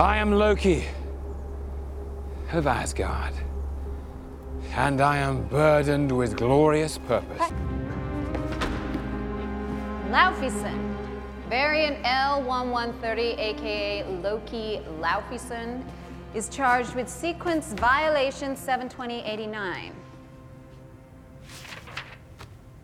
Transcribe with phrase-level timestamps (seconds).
[0.00, 0.86] I am Loki
[2.52, 3.34] of Asgard,
[4.74, 7.52] and I am burdened with glorious purpose.
[10.08, 10.96] Laufeyson,
[11.50, 15.84] variant L1130, aka Loki Laufeyson,
[16.32, 19.92] is charged with sequence violation 72089.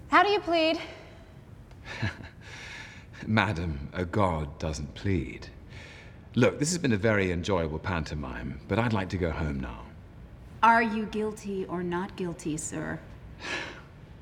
[0.09, 0.79] How do you plead?
[3.27, 5.48] Madam, a god doesn't plead.
[6.39, 9.81] Look, this has been a very enjoyable pantomime, but I'd like to go home now.
[10.62, 13.00] Are you guilty or not guilty, sir?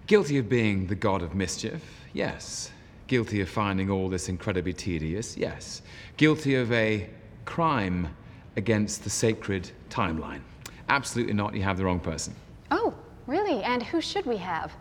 [0.06, 1.82] Guilty of being the god of mischief?
[2.12, 2.70] Yes.
[3.09, 5.37] Guilty of finding all this incredibly tedious?
[5.37, 5.82] Yes.
[6.16, 7.10] Guilty of a
[7.46, 8.15] crime
[8.56, 10.42] against the sacred timeline?
[10.90, 11.54] Absolutely not.
[11.54, 12.32] You have the wrong person.
[12.70, 12.95] Oh,
[13.26, 13.60] really?
[13.65, 14.73] And who should we have?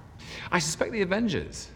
[0.51, 1.69] I suspect the Avengers.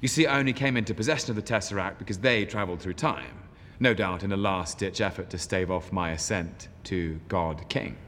[0.00, 3.45] You see, I only came into possession of the Tesseract because they traveled through time.
[3.78, 7.98] No doubt in a last ditch effort to stave off my ascent to God King.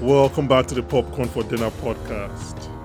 [0.00, 2.79] Welcome back to the Popcorn for Dinner podcast.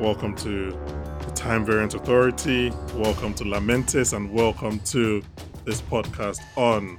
[0.00, 2.70] Welcome to the Time Variance Authority.
[2.96, 5.22] Welcome to Lamentis, and welcome to
[5.64, 6.98] this podcast on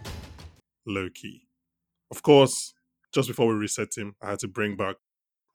[0.87, 1.45] Loki.
[2.09, 2.73] Of course,
[3.13, 4.95] just before we reset him, I had to bring back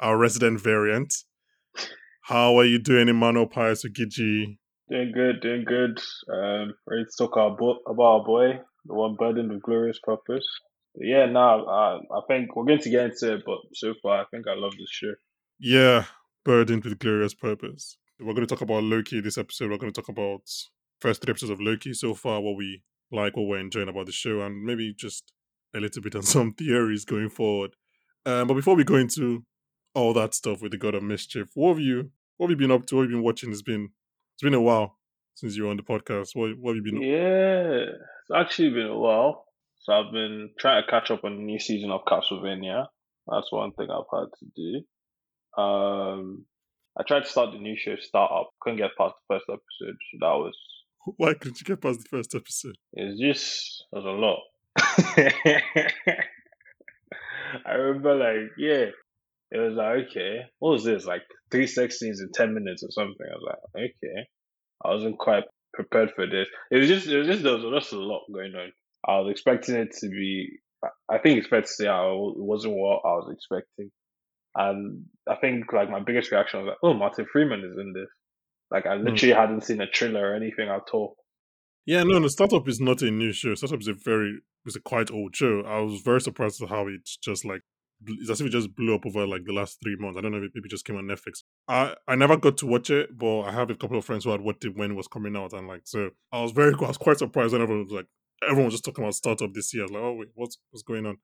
[0.00, 1.14] our resident variant.
[2.24, 4.58] How are you doing, Emmanuel Pius Ugiji?
[4.90, 5.98] Doing good, doing good.
[6.30, 10.46] Um, ready to talk our bo- about our boy, the one burdened with glorious purpose.
[10.94, 14.20] But yeah, no, I, I think we're going to get into it, but so far,
[14.20, 15.14] I think I love this show.
[15.58, 16.04] Yeah,
[16.44, 17.96] burdened with glorious purpose.
[18.18, 19.70] We're going to talk about Loki this episode.
[19.70, 20.42] We're going to talk about
[21.00, 24.12] first three episodes of Loki so far, what we like, what we're enjoying about the
[24.12, 25.32] show, and maybe just
[25.74, 27.76] a little bit on some theories going forward.
[28.26, 29.44] Um, but before we go into
[29.94, 32.74] all that stuff with the God of Mischief, what have you what have you been
[32.74, 32.96] up to?
[32.96, 33.50] What have you been watching?
[33.50, 33.90] It's been
[34.34, 34.98] it's been a while
[35.34, 36.30] since you were on the podcast.
[36.34, 37.02] What, what have you been?
[37.02, 39.44] Yeah, it's actually been a while.
[39.80, 42.86] So I've been trying to catch up on the new season of Castlevania.
[43.26, 44.82] That's one thing I've had to do.
[45.56, 46.44] Um,
[46.98, 48.48] I tried to start the new show Startup.
[48.60, 49.96] Couldn't get past the first episode.
[50.10, 50.56] So that was.
[51.16, 52.76] Why couldn't you get past the first episode?
[52.92, 54.40] It's just it was a lot.
[57.66, 58.90] I remember like yeah,
[59.50, 62.90] it was like okay, what was this like three sex scenes in ten minutes or
[62.90, 63.26] something?
[63.26, 64.28] I was like okay,
[64.84, 66.48] I wasn't quite prepared for this.
[66.70, 68.72] It was just it was just there was just a lot going on.
[69.06, 70.58] I was expecting it to be.
[71.10, 73.90] I think it's fair to say I, it wasn't what I was expecting,
[74.54, 78.08] and I think like my biggest reaction was like, "Oh, Martin Freeman is in this."
[78.70, 79.40] Like I literally mm.
[79.40, 81.16] hadn't seen a trailer or anything at all.
[81.86, 83.54] Yeah, no, the startup is not a new show.
[83.54, 85.62] Startup is a very it's a quite old show.
[85.66, 87.62] I was very surprised at how it's just like
[88.06, 90.16] it's as if it just blew up over like the last three months.
[90.18, 91.42] I don't know if it just came on Netflix.
[91.68, 94.30] I I never got to watch it, but I have a couple of friends who
[94.30, 96.86] had watched it when it was coming out, and like so I was very I
[96.88, 98.06] was quite surprised when everyone was like
[98.42, 99.82] everyone was just talking about startup this year.
[99.82, 101.18] I was like, oh wait, what's what's going on?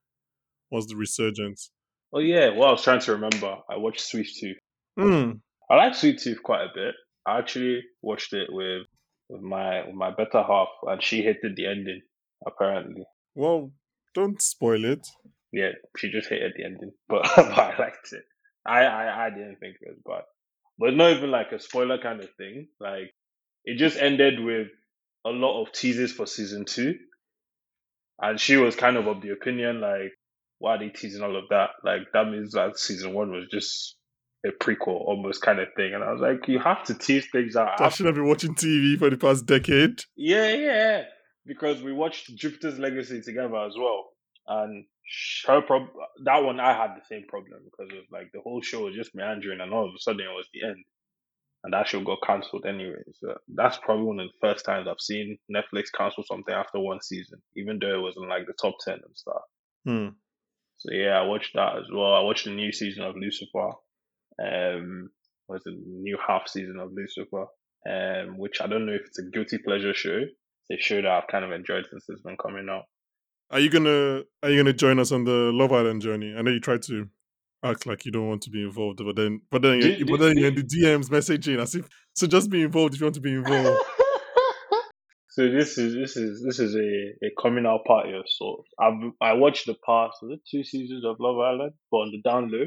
[0.69, 1.70] What's the resurgence?
[2.12, 3.56] Oh yeah, well I was trying to remember.
[3.69, 4.56] I watched Sweet Tooth.
[4.99, 5.41] Mm.
[5.71, 6.94] I like Sweet Tooth quite a bit.
[7.27, 8.87] I actually watched it with
[9.28, 12.00] with my with my better half, and she hated the ending.
[12.47, 13.05] Apparently.
[13.34, 13.72] Well,
[14.15, 15.06] don't spoil it.
[15.53, 18.25] Yeah, she just hated the ending, but, but I liked it.
[18.66, 20.25] I, I I didn't think it was bad,
[20.78, 22.69] but not even like a spoiler kind of thing.
[22.81, 23.12] Like
[23.65, 24.69] it just ended with
[25.25, 26.95] a lot of teasers for season two,
[28.21, 30.12] and she was kind of of the opinion like,
[30.59, 31.71] why are they teasing all of that?
[31.84, 33.97] Like that means that season one was just
[34.44, 35.94] a prequel almost kind of thing.
[35.94, 37.81] And I was like, you have to tease things out.
[37.81, 40.03] I should have been watching TV for the past decade.
[40.16, 41.03] Yeah, yeah.
[41.45, 44.11] Because we watched Jupiter's Legacy together as well.
[44.49, 44.84] And
[45.47, 45.89] her prob-
[46.25, 49.15] that one I had the same problem because of like the whole show was just
[49.15, 50.84] meandering and all of a sudden it was the end.
[51.65, 53.03] And that show got cancelled anyway.
[53.15, 57.01] So that's probably one of the first times I've seen Netflix cancel something after one
[57.03, 59.42] season, even though it was in like the top ten and stuff.
[59.84, 60.09] Hmm.
[60.78, 62.15] So yeah, I watched that as well.
[62.15, 63.73] I watched the new season of Lucifer
[64.43, 65.11] um,
[65.49, 67.47] was the new half season of Lucifer,
[67.89, 70.21] um, which I don't know if it's a guilty pleasure show.
[70.69, 72.84] It's a show that I've kind of enjoyed since it's been coming out.
[73.51, 76.34] Are you gonna Are you gonna join us on the Love Island journey?
[76.37, 77.09] I know you tried to
[77.65, 80.37] act like you don't want to be involved, but then but then do, but then
[80.37, 82.27] you're in the DMs messaging as if so.
[82.27, 83.81] Just be involved if you want to be involved.
[85.36, 88.71] so this is this is this is a, a coming out party of sorts.
[88.80, 90.16] I've I watched the past
[90.50, 92.65] two seasons of Love Island, but on the down low.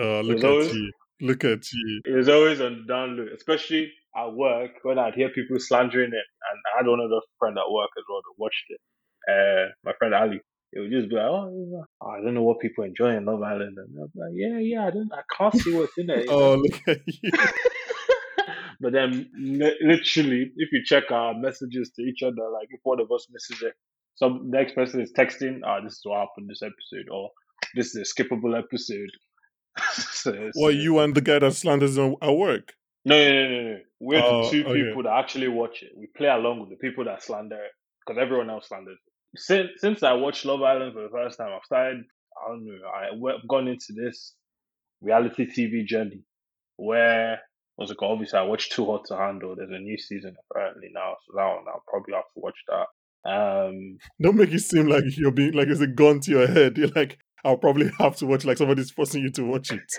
[0.00, 0.92] Oh, look at you.
[1.20, 2.02] Look at you.
[2.04, 6.26] It was always on the download, especially at work when I'd hear people slandering it.
[6.48, 8.80] And I had one other friend at work as well that watched it.
[9.28, 10.40] Uh, my friend Ali.
[10.72, 13.78] It would just be like, oh, I don't know what people enjoy in Love Island.
[13.78, 16.26] And I'm like, yeah, yeah, I don't, I can't see what's in it.
[16.30, 17.30] Oh, look at you.
[18.80, 23.10] but then, literally, if you check our messages to each other, like if one of
[23.10, 23.74] us misses it,
[24.16, 27.30] some next person is texting, ah, this is what happened this episode, or
[27.74, 29.10] this is a skippable episode.
[29.92, 32.72] so, well, you and the guy that slanders at work.
[33.04, 33.78] No, no, no, no, no.
[34.00, 34.82] We're oh, the two okay.
[34.82, 35.92] people that actually watch it.
[35.96, 37.70] We play along with the people that slander it
[38.04, 39.40] because everyone else slanders it.
[39.40, 42.02] Since since I watched Love Island for the first time, I've started.
[42.36, 43.32] I don't know.
[43.32, 44.34] I've gone into this
[45.00, 46.22] reality TV journey
[46.76, 47.40] where
[47.76, 48.12] what's it called?
[48.12, 49.54] Obviously, I watched Too Hot to Handle.
[49.54, 52.86] There's a new season apparently now, so that one I'll probably have to watch that.
[53.26, 56.76] Um, Don't make it seem like you're being like it's a gun to your head.
[56.78, 59.92] You're like, I'll probably have to watch like somebody's forcing you to watch it.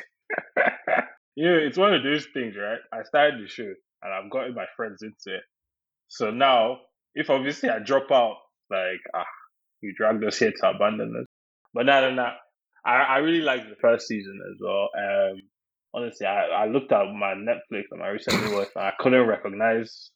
[1.35, 2.79] yeah, it's one of those things, right?
[2.94, 3.71] I started the show
[4.03, 5.44] and I've gotten my friends into it.
[6.07, 6.79] So now,
[7.15, 8.38] if obviously I drop out,
[8.69, 9.25] like, ah,
[9.81, 11.25] you dragged us here to abandon us.
[11.74, 12.29] But no, no, no.
[12.85, 14.89] I, I really liked the first season as well.
[14.97, 15.41] Um,
[15.94, 20.12] honestly, I, I looked at my Netflix and my recently watched, and I couldn't recognize,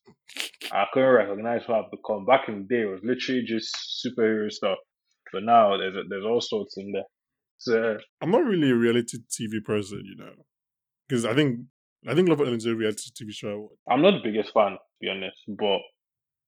[0.71, 2.25] I couldn't recognize what I've become.
[2.25, 3.75] Back in the day, it was literally just
[4.05, 4.77] superhero stuff,
[5.33, 7.03] but now there's there's all sorts in there.
[7.57, 10.33] So I'm not really a reality TV person, you know,
[11.07, 11.59] because I think
[12.07, 13.69] I think Love Island is a reality TV show.
[13.89, 15.79] I'm not the biggest fan, to be honest, but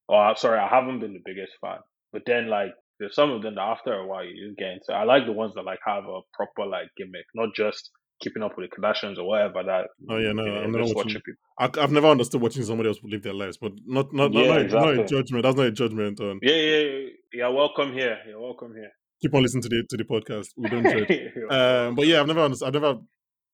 [0.10, 1.78] oh, sorry, I haven't been the biggest fan.
[2.12, 4.94] But then, like, there's some of them that after a while you just get into.
[4.94, 7.92] I like the ones that like have a proper like gimmick, not just
[8.24, 9.64] keeping up with the Kardashians or whatever.
[9.64, 11.22] That oh yeah, no, I'm not watching.
[11.60, 14.62] I, have never understood watching somebody else live their lives, but not not yeah, not,
[14.62, 14.96] exactly.
[14.96, 15.44] not a judgment.
[15.44, 16.40] That's not a judgment on.
[16.42, 17.10] Yeah, yeah, yeah.
[17.34, 18.18] You're welcome here.
[18.28, 18.92] You're welcome here.
[19.22, 20.48] Keep on listening to the to the podcast.
[20.56, 21.10] We don't judge.
[21.50, 22.68] um, but yeah, I've never understood.
[22.68, 23.00] I've never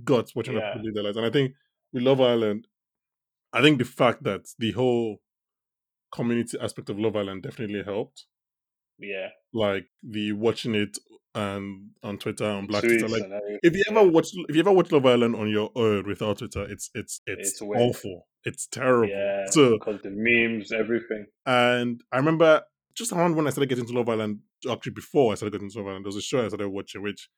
[0.03, 0.73] got watching yeah.
[0.73, 1.53] people live their lives, and I think
[1.91, 2.67] we Love Island.
[3.51, 5.17] I think the fact that the whole
[6.13, 8.25] community aspect of Love Island definitely helped.
[8.99, 9.29] Yeah.
[9.53, 10.97] Like the watching it
[11.39, 13.07] and on Twitter on Black Twitter.
[13.07, 13.23] Like
[13.63, 16.63] if you ever watch if you ever watch Love Island on your own without Twitter,
[16.63, 18.27] it's it's it's, it's awful.
[18.43, 19.09] It's terrible.
[19.09, 21.25] Yeah, so because the memes, everything.
[21.45, 22.61] And I remember
[22.95, 24.39] just around when I started getting to Love Island,
[24.69, 27.01] actually before I started getting to Love Island, there was a show I started watching
[27.01, 27.29] which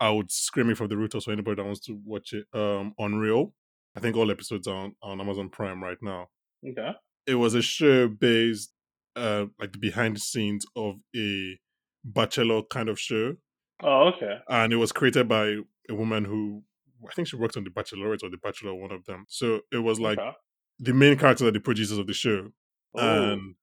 [0.00, 2.46] I would scream it from the rooftops for anybody that wants to watch it.
[2.54, 3.54] Um, Unreal.
[3.94, 6.28] I think all episodes are on, on Amazon Prime right now.
[6.66, 6.92] Okay.
[7.26, 8.72] It was a show based,
[9.14, 11.58] uh, like the behind the scenes of a
[12.04, 13.34] bachelor kind of show.
[13.82, 14.38] Oh, okay.
[14.48, 15.56] And it was created by
[15.88, 16.62] a woman who
[17.08, 19.24] I think she worked on The Bachelorette or The Bachelor, one of them.
[19.28, 20.32] So it was like okay.
[20.78, 22.48] the main characters are the producers of the show.
[22.94, 23.32] Oh.
[23.32, 23.54] And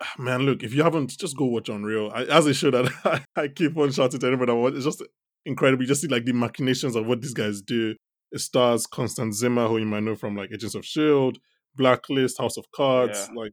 [0.00, 2.10] ah, man, look, if you haven't, just go watch Unreal.
[2.14, 5.02] I, as a show that I, I keep on shouting to anybody, it's just
[5.44, 5.82] incredible.
[5.82, 7.94] You just see like the machinations of what these guys do.
[8.32, 11.38] It stars Constance Zimmer, who you might know from like Agents of Shield,
[11.74, 13.34] Blacklist, House of Cards, yeah.
[13.34, 13.52] like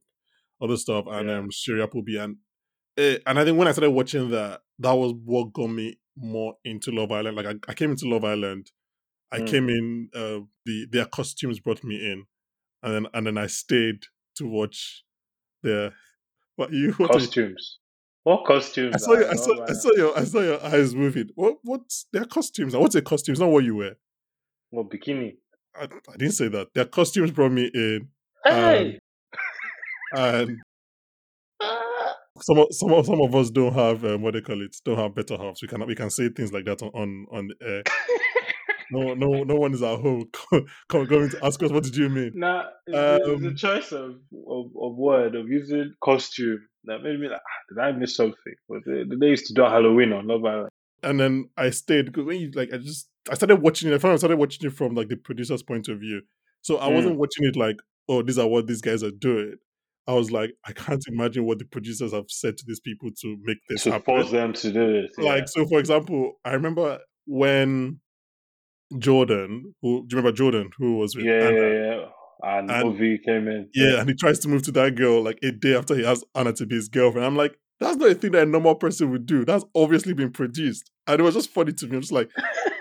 [0.61, 1.37] other stuff, and yeah.
[1.37, 2.17] um, Shiri Appleby.
[2.17, 2.37] And
[2.97, 6.55] it, and I think when I started watching that, that was what got me more
[6.65, 7.37] into Love Island.
[7.37, 8.71] Like I, I came into Love Island,
[9.31, 9.47] I mm.
[9.47, 10.09] came in.
[10.13, 12.25] Uh, the their costumes brought me in,
[12.83, 14.05] and then and then I stayed
[14.35, 15.03] to watch
[15.63, 15.93] their
[16.55, 17.79] what you what costumes.
[18.23, 18.95] What costumes?
[18.95, 21.29] I saw, you, I, saw, I saw your I saw your eyes moving.
[21.35, 22.75] What what's their costumes?
[22.75, 23.39] What's their costumes?
[23.39, 23.95] Not what you wear.
[24.69, 25.35] What bikini?
[25.75, 26.73] I, I didn't say that.
[26.73, 28.09] Their costumes brought me in.
[28.43, 28.99] Hey.
[30.13, 30.61] Um, and
[32.41, 34.97] some of, some of, some of us don't have um, what they call it don't
[34.97, 35.61] have better halves.
[35.61, 37.83] We can we can say things like that on on, on air.
[38.91, 40.29] no no no one is at home
[40.89, 42.31] going to ask us what did you mean.
[42.35, 44.15] Nah, it's, um, the choice of,
[44.47, 48.55] of, of word of using costume that made me like, ah, did I miss something?
[48.69, 50.69] But they, they used to do Halloween on Love Island.
[51.03, 54.03] And then I stayed because when you like, I just I started watching it.
[54.03, 56.21] I I started watching it from like the producer's point of view.
[56.61, 56.95] So I mm.
[56.95, 57.77] wasn't watching it like,
[58.09, 59.55] oh, these are what these guys are doing.
[60.07, 63.37] I was like, I can't imagine what the producers have said to these people to
[63.43, 64.05] make this to happen.
[64.05, 65.11] force them to do it.
[65.17, 65.31] Yeah.
[65.31, 67.99] Like, so for example, I remember when
[68.97, 72.05] Jordan, who do you remember Jordan, who was with yeah, Anna, yeah, yeah.
[72.41, 73.69] And, and Ovi came in.
[73.73, 76.03] Yeah, yeah, and he tries to move to that girl like a day after he
[76.03, 77.25] has Anna to be his girlfriend.
[77.25, 79.43] I'm like, that's not a thing that a normal person would do.
[79.43, 80.89] That's obviously been produced.
[81.05, 81.95] And it was just funny to me.
[81.95, 82.29] I'm just like,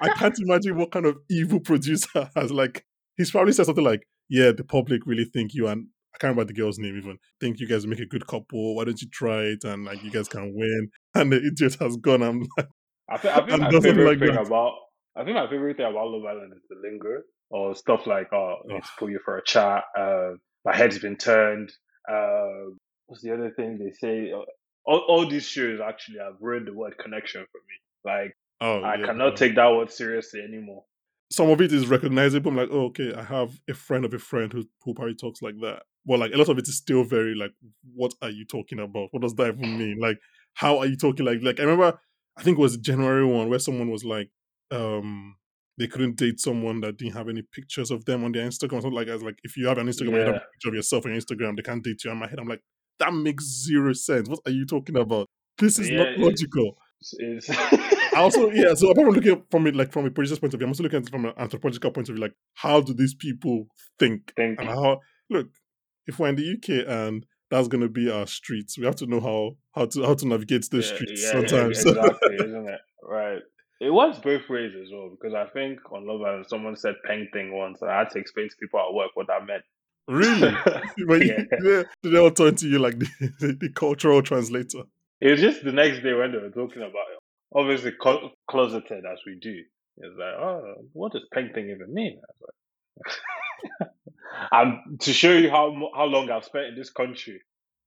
[0.02, 2.84] I can't imagine what kind of evil producer has like
[3.16, 6.52] he's probably said something like, Yeah, the public really think you and I can't remember
[6.52, 7.18] the girl's name even.
[7.40, 8.74] Think you guys make a good couple.
[8.74, 9.64] Why don't you try it?
[9.64, 10.90] And like you guys can win.
[11.14, 12.22] And the idiot has gone.
[12.22, 12.68] I'm like,
[13.08, 14.46] I think, I think my favorite like thing that.
[14.46, 14.72] about
[15.16, 18.56] I think my favorite thing about Love Island is the linger or stuff like, oh,
[18.66, 19.84] let's pull you for a chat.
[19.98, 20.32] Uh,
[20.64, 21.70] my head's been turned.
[22.10, 22.74] Uh,
[23.06, 24.32] what's the other thing they say?
[24.32, 24.40] Uh,
[24.84, 27.76] all, all these shows actually have ruined the word connection for me.
[28.04, 29.36] Like, oh, I yeah, cannot yeah.
[29.36, 30.84] take that word seriously anymore.
[31.30, 32.50] some of it is recognizable.
[32.50, 35.40] I'm like, oh, okay, I have a friend of a friend who who probably talks
[35.42, 35.82] like that.
[36.06, 37.52] But like a lot of it is still very like,
[37.94, 39.08] what are you talking about?
[39.10, 39.98] What does that even mean?
[40.00, 40.18] Like,
[40.54, 41.98] how are you talking like like I remember
[42.38, 44.28] I think it was January one where someone was like,
[44.70, 45.36] um,
[45.78, 48.82] they couldn't date someone that didn't have any pictures of them on their Instagram.
[48.82, 50.36] Something like as like if you have an Instagram and you have Yeah.
[50.36, 52.10] a picture of yourself on your Instagram, they can't date you.
[52.10, 52.62] In my head, I'm like,
[52.98, 54.28] that makes zero sense.
[54.28, 55.26] What are you talking about?
[55.58, 56.76] This is Yeah, not logical.
[57.18, 60.38] It's, I also, yeah, so apart from looking at from it like from a producer's
[60.38, 62.34] point of view, I'm also looking at it from an anthropological point of view, like
[62.54, 63.66] how do these people
[63.98, 64.32] think?
[64.36, 65.48] think And how look,
[66.06, 69.20] if we're in the UK and that's gonna be our streets, we have to know
[69.20, 71.78] how how to how to navigate those yeah, streets yeah, sometimes.
[71.86, 72.80] exactly, isn't it?
[73.02, 73.42] Right.
[73.80, 77.28] It was both ways as well because I think on Love Island someone said "peng
[77.32, 79.62] thing" once, and I had to explain to people at work what that meant.
[80.08, 80.56] really?
[81.26, 81.42] Yeah.
[81.62, 83.08] yeah, they all turn to you like the,
[83.40, 84.82] the, the cultural translator.
[85.20, 87.18] It was just the next day when they were talking about it.
[87.54, 89.62] Obviously, co- closeted as we do.
[89.98, 92.20] It's like, oh, what does "peng thing" even mean?
[94.52, 97.40] I and to show you how how long I've spent in this country,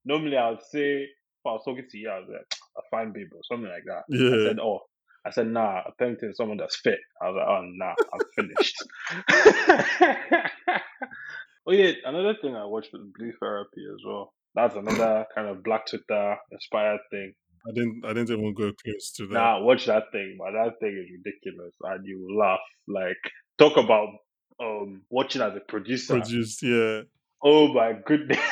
[0.06, 2.46] normally I would say, if I was talking to you, I was like,
[2.78, 4.04] a fine babe or something like that.
[4.12, 4.48] I Yeah.
[4.50, 4.80] said, oh,
[5.26, 7.00] I said, nah, thing is someone that's fit.
[7.22, 8.76] I was like, oh, nah, I'm finished.
[11.68, 14.34] oh, yeah, another thing I watched was Blue Therapy as well.
[14.56, 17.34] That's another kind of Black Twitter inspired thing.
[17.68, 19.34] I didn't I didn't even go close to that.
[19.34, 20.54] Nah, watch that thing, man.
[20.54, 22.60] That thing is ridiculous, and you laugh.
[22.88, 23.18] Like,
[23.58, 24.08] talk about
[24.62, 26.20] um watching as a producer.
[26.20, 27.02] Produced, yeah.
[27.44, 28.40] Oh my goodness.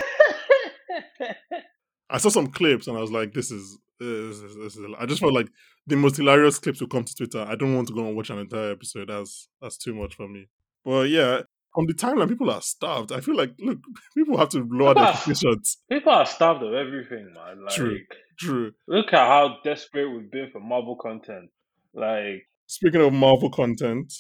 [2.10, 5.06] I saw some clips and I was like, this is, this is, this is I
[5.06, 5.50] just felt like
[5.88, 7.46] the most hilarious clips will come to Twitter.
[7.48, 9.10] I don't want to go and watch an entire episode.
[9.10, 10.48] That's that's too much for me.
[10.86, 11.42] But yeah,
[11.78, 13.12] on the timeline, people are starved.
[13.12, 13.80] I feel like, look,
[14.18, 15.78] people have to lower their expectations.
[15.90, 17.64] People are starved of everything, man.
[17.64, 18.00] Like, True.
[18.40, 18.72] True.
[18.88, 21.50] look at how desperate we've been for Marvel content.
[21.94, 24.14] Like, Speaking of Marvel content,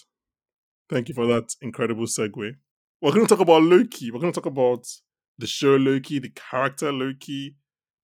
[0.89, 2.55] thank you for that incredible segue.
[3.01, 4.11] We're going to talk about Loki.
[4.11, 4.87] We're going to talk about
[5.37, 7.55] the show Loki, the character Loki,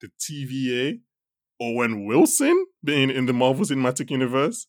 [0.02, 1.00] the TVA,
[1.60, 4.68] Owen Wilson being in the Marvel Cinematic Universe.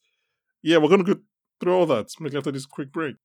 [0.62, 1.20] Yeah, we're going to go
[1.60, 3.16] through all that maybe after this quick break.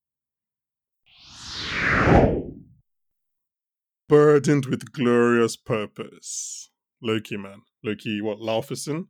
[4.08, 6.72] Burdened with glorious purpose.
[7.02, 7.62] Loki, man.
[7.84, 9.08] Loki, what, Laufeyson?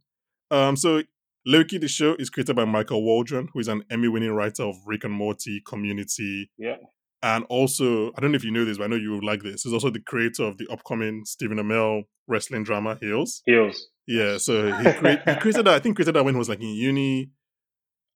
[0.52, 1.04] Um, so
[1.46, 5.04] Loki, the show, is created by Michael Waldron, who is an Emmy-winning writer of Rick
[5.04, 6.76] and Morty, Community, yeah,
[7.22, 9.44] and also I don't know if you know this, but I know you would like
[9.44, 9.64] this.
[9.64, 13.42] He's also the creator of the upcoming Stephen Amell wrestling drama Heels.
[13.46, 13.88] heels.
[14.08, 15.76] Yeah, so he, create, he created that.
[15.76, 17.32] I think created that when he was like in uni,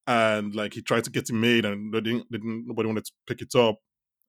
[0.08, 3.06] and like he tried to get it made, and they didn't, they didn't nobody wanted
[3.06, 3.78] to pick it up.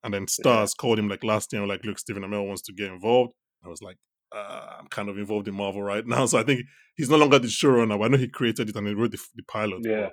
[0.03, 2.93] And then Starz called him like last year, like, look, Stephen Amell wants to get
[2.93, 3.33] involved.
[3.65, 3.97] I was like,
[4.35, 6.63] uh, I'm kind of involved in Marvel right now, so I think
[6.97, 7.99] he's no longer the showrunner.
[7.99, 9.83] But I know he created it and he wrote the, the pilot.
[9.83, 10.09] but Yeah.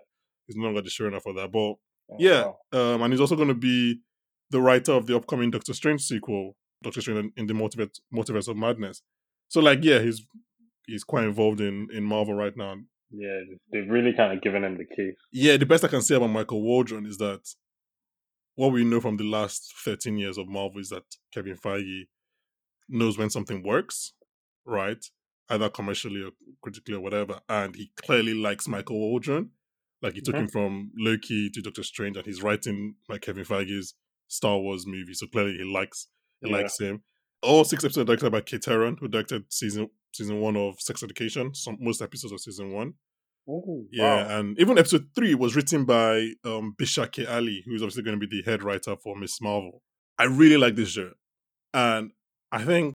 [0.48, 1.52] he's no longer the showrunner for that.
[1.52, 1.76] But
[2.14, 2.96] Oh, yeah, wow.
[2.96, 4.02] um, and he's also going to be
[4.50, 8.50] the writer of the upcoming Doctor Strange sequel, Doctor Strange in- in the Multiverse, Multiverse
[8.50, 9.02] of Madness.
[9.48, 10.26] So, like, yeah, he's
[10.88, 12.76] he's quite involved in in Marvel right now.
[13.12, 13.40] Yeah,
[13.72, 15.12] they've really kind of given him the key.
[15.32, 17.42] Yeah, the best I can say about Michael Waldron is that
[18.56, 22.08] what we know from the last 13 years of Marvel is that Kevin Feige
[22.92, 24.14] knows when something works,
[24.66, 25.04] right?
[25.50, 26.32] Either commercially or
[26.62, 27.40] critically or whatever.
[27.50, 29.52] And he clearly likes Michael Waldron.
[30.02, 30.40] Like he took Mhm.
[30.40, 33.94] him from Loki to Doctor Strange and he's writing like Kevin Feige's
[34.28, 35.14] Star Wars movie.
[35.14, 36.08] So clearly he likes
[36.42, 36.58] he Yeah.
[36.58, 37.04] likes him.
[37.44, 41.04] All six episodes are directed by Kate Herron, who directed season season one of Sex
[41.04, 42.94] Education, some most episodes of season one.
[43.50, 44.40] Ooh, Yeah, wow.
[44.40, 47.26] and even episode three was written by um, Bisha K.
[47.26, 49.84] Ali, who's obviously going to be the head writer for Miss Marvel.
[50.18, 51.14] I really like this show,
[51.74, 52.12] and
[52.52, 52.94] I think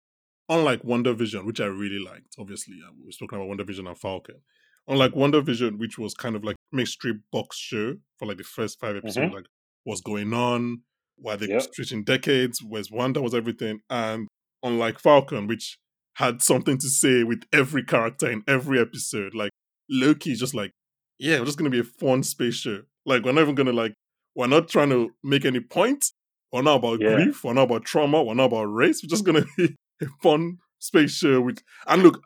[0.50, 4.42] unlike WandaVision, which I really liked, obviously uh, we've spoken about WandaVision and Falcon.
[4.88, 8.80] Unlike WandaVision, which was kind of like mixed strip box show for like the first
[8.80, 9.46] five episodes, like
[9.84, 10.82] what's going on,
[11.18, 11.74] why they Yep.
[11.74, 14.28] switching decades, where's Wanda was everything, and
[14.62, 15.78] unlike Falcon, which
[16.16, 19.52] had something to say with every character in every episode, like
[19.90, 20.72] Loki is just like,
[21.20, 22.82] yeah, we're just gonna be a fun space show.
[23.06, 23.94] Like we're not even gonna like
[24.36, 26.06] we're not trying to make any point.
[26.56, 27.16] We're not about Yeah.
[27.16, 29.04] grief, we're not about trauma, we're not about race.
[29.04, 32.22] We're just gonna be a fun space show with and look,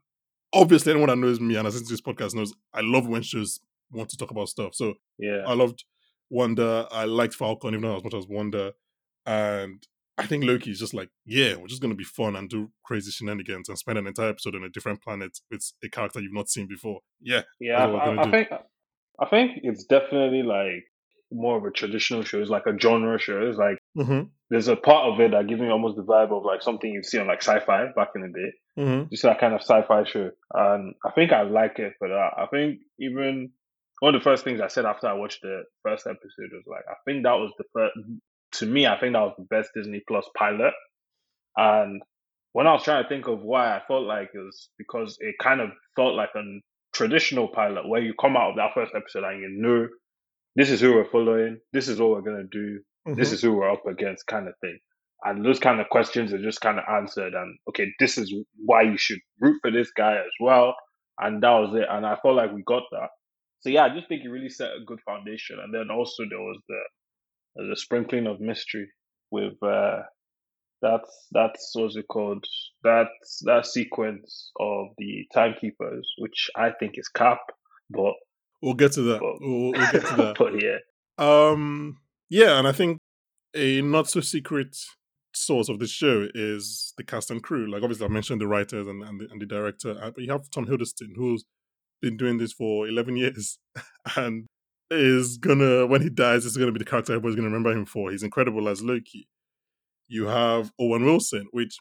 [0.53, 3.21] obviously anyone that knows me and has listened to this podcast knows I love when
[3.23, 3.59] shows
[3.91, 4.75] want to talk about stuff.
[4.75, 5.43] So Yeah.
[5.47, 5.83] I loved
[6.29, 6.85] Wonder.
[6.91, 8.73] I liked Falcon, even though as much as Wonder.
[9.25, 9.81] And
[10.17, 13.09] I think Loki is just like, yeah, we're just gonna be fun and do crazy
[13.09, 16.49] shenanigans and spend an entire episode on a different planet with a character you've not
[16.49, 16.99] seen before.
[17.21, 18.47] Yeah, Yeah, That's I, I, think
[19.19, 20.83] I think it's definitely like
[21.31, 22.41] more of a traditional show.
[22.41, 23.41] It's like a genre show.
[23.47, 26.43] It's like hmm there's a part of it that gives me almost the vibe of
[26.43, 28.51] like something you see on like sci-fi back in the day.
[28.83, 32.31] hmm Just that kind of sci-fi show, and I think I like it for that.
[32.35, 33.51] I think even
[33.99, 36.83] one of the first things I said after I watched the first episode was like,
[36.89, 37.93] I think that was the first.
[38.53, 40.73] To me, I think that was the best Disney Plus pilot.
[41.55, 42.01] And
[42.53, 45.35] when I was trying to think of why, I felt like it was because it
[45.39, 46.41] kind of felt like a
[46.93, 49.87] traditional pilot where you come out of that first episode and you know
[50.55, 53.33] this is who we're following, this is what we're gonna do, this Mhm.
[53.33, 54.79] is who we're up against, kind of thing.
[55.25, 58.83] And those kind of questions are just kind of answered, and okay, this is why
[58.83, 60.75] you should root for this guy as well.
[61.19, 61.87] And that was it.
[61.89, 63.09] And I felt like we got that.
[63.61, 65.59] So yeah, I just think it really set a good foundation.
[65.59, 66.79] And then also there was the
[67.55, 68.87] the sprinkling of mystery
[69.31, 70.03] with uh
[70.81, 72.45] that's that's what's it called?
[72.83, 77.39] That's that sequence of the timekeepers, which I think is cap,
[77.89, 78.13] but
[78.61, 79.19] We'll get to that.
[79.19, 80.35] but, We'll, we'll get to that.
[80.37, 80.77] but yeah.
[81.17, 81.97] Um,
[82.29, 82.99] yeah, and I think
[83.55, 84.75] a not so secret
[85.33, 87.71] source of the show is the cast and crew.
[87.71, 90.31] Like, obviously, I mentioned the writers and, and, the, and the director, uh, but you
[90.31, 91.45] have Tom Hiddleston, who's
[92.01, 93.59] been doing this for 11 years
[94.15, 94.45] and
[94.91, 98.11] is gonna, when he dies, is gonna be the character everybody's gonna remember him for.
[98.11, 99.27] He's incredible as Loki.
[100.07, 101.77] You have Owen Wilson, which,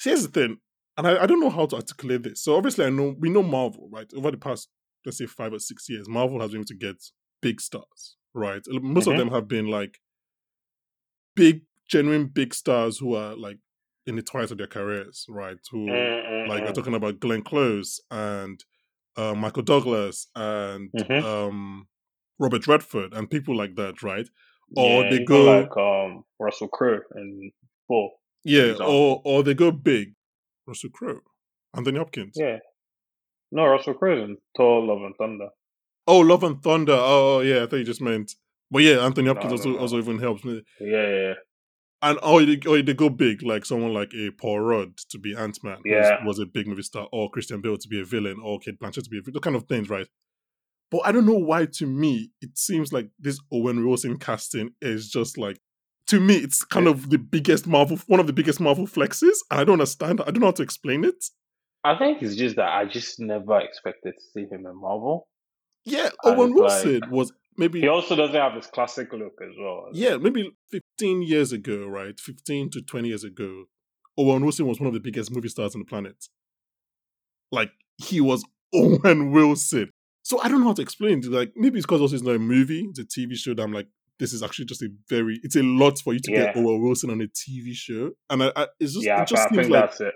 [0.00, 0.58] here's the thing,
[0.96, 2.42] and I, I don't know how to articulate this.
[2.42, 4.06] So, obviously, I know, we know Marvel, right?
[4.14, 4.68] Over the past,
[5.04, 7.02] let's say, five or six years, Marvel has been able to get
[7.42, 8.62] big stars, right?
[8.68, 9.18] Most of Mhm.
[9.18, 10.00] them have been like
[11.34, 13.58] big, genuine big stars who are like
[14.06, 15.58] in the twilight of their careers, right?
[15.70, 18.62] Who Mm, like we're talking about Glenn Close and
[19.16, 21.22] uh, Michael Douglas and Mhm.
[21.24, 21.88] um,
[22.38, 24.28] Robert Redford and people like that, right?
[24.76, 27.52] Or yeah, they go, like um Russell Crowe and
[27.86, 28.10] Four.
[28.44, 28.94] yeah, example.
[28.94, 30.14] or or they go big.
[30.66, 31.20] Russell Crowe,
[31.76, 32.32] Anthony Hopkins.
[32.36, 32.58] Yeah.
[33.52, 35.50] No, Russell Crowe in Thor: Love and Thunder.
[36.06, 36.92] Oh, Love and Thunder.
[36.92, 38.32] Oh, oh, yeah, I thought you just meant.
[38.70, 39.78] But yeah, Anthony Hopkins no, also no.
[39.78, 40.62] also even helps me.
[40.80, 41.34] Yeah, yeah, yeah.
[42.02, 45.34] And oh, they, oh, they go big, like someone like a Paul Rudd to be
[45.34, 46.22] Ant Man, Yeah.
[46.24, 49.04] was a big movie star, or Christian Bale to be a villain, or Cate Blanchett
[49.04, 50.06] to be a villain, those kind of things, right?
[50.90, 51.64] But I don't know why.
[51.66, 55.58] To me, it seems like this Owen Wilson casting is just like,
[56.08, 56.92] to me, it's kind Yeah.
[56.92, 59.36] of the biggest Marvel, one of the biggest Marvel flexes.
[59.50, 60.20] And I don't understand.
[60.20, 61.24] I don't know how to explain it.
[61.84, 65.26] I think it's just that I just never expected to see him in Marvel.
[65.84, 69.54] Yeah, Owen it's like- Wilson was maybe He also doesn't have his classic look as
[69.58, 69.88] well.
[69.92, 72.18] yeah, maybe 15 years ago, right?
[72.18, 73.64] 15 to 20 years ago,
[74.18, 76.16] Owen Wilson was one of the biggest movie stars on the planet.
[77.52, 78.44] Like, he was
[78.74, 79.90] Owen Wilson.
[80.22, 81.26] So I don't know how to explain it.
[81.30, 83.72] Like, maybe it's because also it's not a movie, it's a TV show that I'm
[83.72, 86.62] like, this is actually just a very, it's a lot for you to get Yeah.
[86.62, 88.12] Owen Wilson on a TV show.
[88.30, 90.14] And I, I it's just, yeah, it just I seems think like, that's it.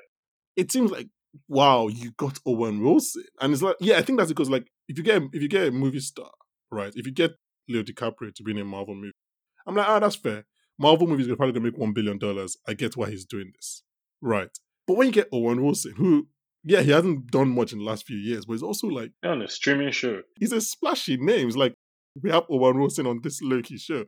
[0.57, 1.09] it seems like,
[1.48, 3.24] wow, you got Owen Wilson.
[3.40, 5.68] And it's like, yeah, I think that's because like, if you get, if you get
[5.68, 6.31] a movie star,
[6.70, 6.92] right?
[6.94, 7.33] If you get
[7.68, 9.12] Leo DiCaprio to be in a Marvel movie,
[9.66, 10.44] I'm like, ah, that's fair.
[10.79, 12.57] Marvel movies are probably gonna make one billion dollars.
[12.66, 13.83] I get why he's doing this,
[14.22, 14.48] right?
[14.87, 16.29] But when you get Owen Wilson, who,
[16.64, 19.42] yeah, he hasn't done much in the last few years, but he's also like, on
[19.42, 20.22] a streaming show.
[20.38, 21.48] he's a splashy name.
[21.48, 21.74] It's like
[22.22, 24.05] we have Owen Wilson on this Loki show,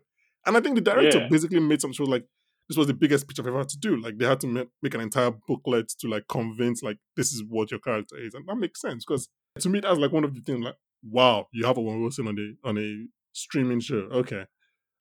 [0.47, 1.29] and I think the director Yeah.
[1.29, 2.25] basically made some sure like
[2.69, 4.01] this was the biggest pitch I've ever had to do.
[4.01, 7.43] Like they had to ma- make an entire booklet to like convince like this is
[7.47, 9.29] what your character is, and that makes sense because
[9.61, 12.38] to me that's like one of the things like wow, you have Owen Wilson on
[12.38, 14.09] a on a streaming show.
[14.12, 14.44] Okay,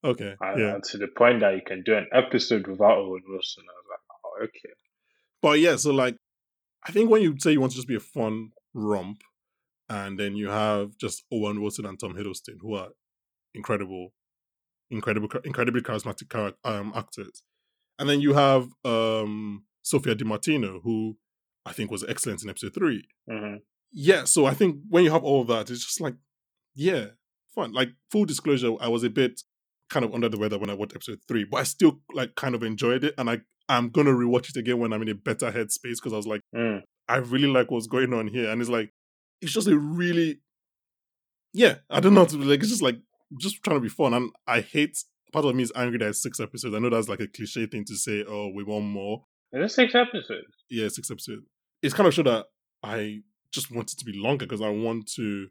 [0.03, 0.77] okay, yeah.
[0.83, 3.63] to the point that you can do an episode without Owen Wilson.
[3.67, 4.73] I was like, oh, okay.
[5.41, 6.17] But yeah, so like,
[6.85, 9.21] I think when you say you want to just be a fun romp,
[9.89, 12.89] and then you have just Owen Wilson and Tom Hiddleston, who are
[13.53, 14.13] incredible,
[14.89, 17.43] incredible, incredibly charismatic char- um, actors,
[17.97, 21.17] and then you have um, Sophia Di Martino, who
[21.65, 23.07] I think was excellent in episode three.
[23.29, 23.55] hmm
[23.91, 26.15] Yeah, so I think when you have all of that, it's just like,
[26.75, 27.05] yeah,
[27.55, 27.73] fun.
[27.73, 29.41] Like full disclosure, I was a bit
[29.89, 32.53] kind of under the weather when I watched episode three, but I still like kind
[32.55, 35.51] of enjoyed it, and I I'm gonna rewatch it again when I'm in a better
[35.51, 36.81] headspace because I was like, Mm.
[37.07, 38.91] I really like what's going on here, and it's like
[39.41, 40.41] it's just a really,
[41.53, 42.97] yeah, I don't know, to, like it's just like
[43.39, 44.97] just trying to be fun, and I hate.
[45.31, 46.73] Part of me is angry that it's six episodes.
[46.73, 48.25] I know that's like a cliche thing to say.
[48.27, 50.47] Oh, we want more Is it six episodes?
[50.71, 51.43] yeah, six episodes.
[51.83, 52.47] It's kind of show that
[52.81, 53.19] I
[53.51, 55.47] just want it to be longer because I want to,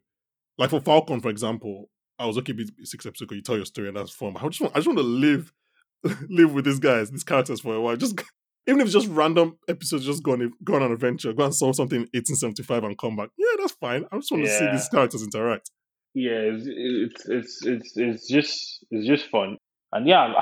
[0.56, 3.64] like for Falcon, for example, I was okay with six episodes because you tell your
[3.64, 4.32] story and that's fun.
[4.32, 5.52] But I just want, I just want to live,
[6.28, 7.96] live with these guys, these characters for a while.
[7.96, 8.20] Just
[8.66, 11.54] even if it's just random episodes, just go on, go on an adventure, go and
[11.54, 13.30] solve something in 1875 and come back.
[13.38, 14.04] Yeah, that's fine.
[14.12, 15.70] I just want to see these characters interact.
[16.14, 19.56] Yeah, it's it's it's it's, it's just it's just fun,
[19.92, 20.32] and yeah,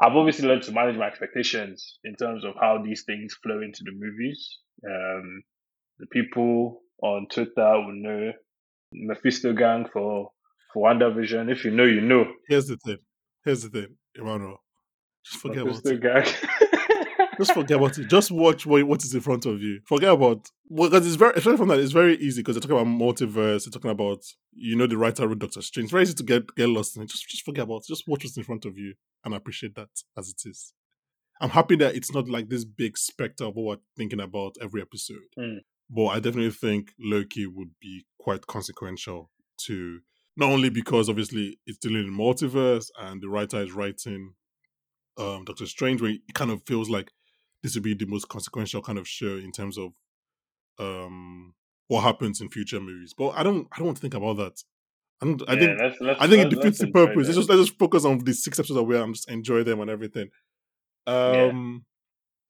[0.00, 3.82] I've obviously learned to manage my expectations in terms of how these things flow into
[3.84, 4.58] the movies.
[4.86, 5.42] Um,
[5.98, 8.32] the people on Twitter will know
[8.92, 10.30] Mephisto Gang for
[10.72, 11.50] for Wonder WandaVision.
[11.50, 12.26] If you know, you know.
[12.48, 12.98] Here's the thing.
[13.44, 14.58] Here's the thing, Emmanuel.
[15.24, 16.00] Just forget about Mephisto it.
[16.02, 16.58] Gang.
[17.38, 18.04] just forget about it.
[18.10, 19.80] Just watch what, what is in front of you.
[19.86, 22.86] Forget about because it's very especially from that it's very easy because they're talking about
[22.86, 23.64] multiverse.
[23.64, 25.86] They're talking about you know the writer wrote Doctor Strange.
[25.86, 27.08] It's very easy to get get lost in it.
[27.08, 27.88] Just just forget about it.
[27.88, 30.72] Just watch what's in front of you and appreciate that as it is.
[31.40, 34.82] I'm happy that it's not like this big specter of what we're thinking about every
[34.82, 35.18] episode.
[35.38, 35.58] Mm.
[35.90, 39.30] But I definitely think Loki would be quite consequential
[39.66, 40.00] to
[40.36, 44.34] not only because obviously it's dealing in multiverse and the writer is writing
[45.18, 47.10] um, Doctor Strange, where it kind of feels like
[47.62, 49.92] this would be the most consequential kind of show in terms of
[50.78, 51.54] um,
[51.88, 53.14] what happens in future movies.
[53.16, 54.62] But I don't, I don't want to think about that.
[55.20, 57.26] I, don't, I Yeah, think, let's- let's- I think it let's- defeats the purpose.
[57.26, 59.80] Let's just let's just focus on the six episodes of where I'm just enjoy them
[59.80, 60.28] and everything.
[61.06, 61.84] Um,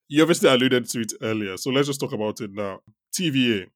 [0.09, 2.81] you obviously alluded to it earlier, so let's just talk about it now.
[3.19, 3.67] TVA,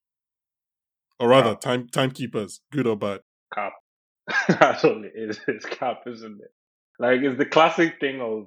[1.20, 1.54] or rather, Wow.
[1.56, 3.20] time timekeepers, good or bad.
[3.54, 3.72] cap.
[4.48, 5.40] That's all it is.
[5.48, 6.50] It's cap, isn't it?
[6.98, 8.46] Like it's the classic thing of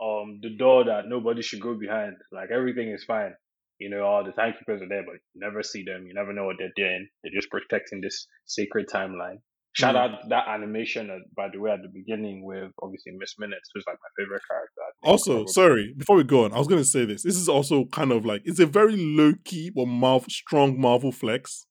[0.00, 2.16] um the door that nobody should go behind.
[2.32, 3.34] Like everything is fine.
[3.78, 6.06] You know, all the timekeepers are there, but you never see them.
[6.06, 7.08] You never know what they're doing.
[7.22, 9.38] They're just protecting this sacred timeline.
[9.80, 9.98] Shout Mm.
[9.98, 13.84] out that animation, uh, by the way, at the beginning with obviously Miss Minutes, who's
[13.86, 14.80] like my favorite character.
[15.02, 15.52] Also, probably.
[15.52, 17.22] sorry, before we go on, I was going to say this.
[17.22, 21.12] This is also kind of like it's a very low key but Marvel, strong Marvel
[21.12, 21.66] flex.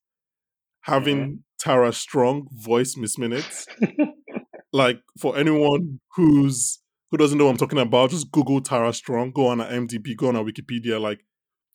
[0.84, 1.34] Having Mm-hmm.
[1.60, 3.65] Tara Strong voice Miss Minutes.
[4.74, 6.80] like for anyone who's
[7.12, 10.15] who doesn't know what I'm talking about, just Google Tara Strong, go on our MDB,
[10.15, 11.00] go on our Wikipedia.
[11.02, 11.22] Like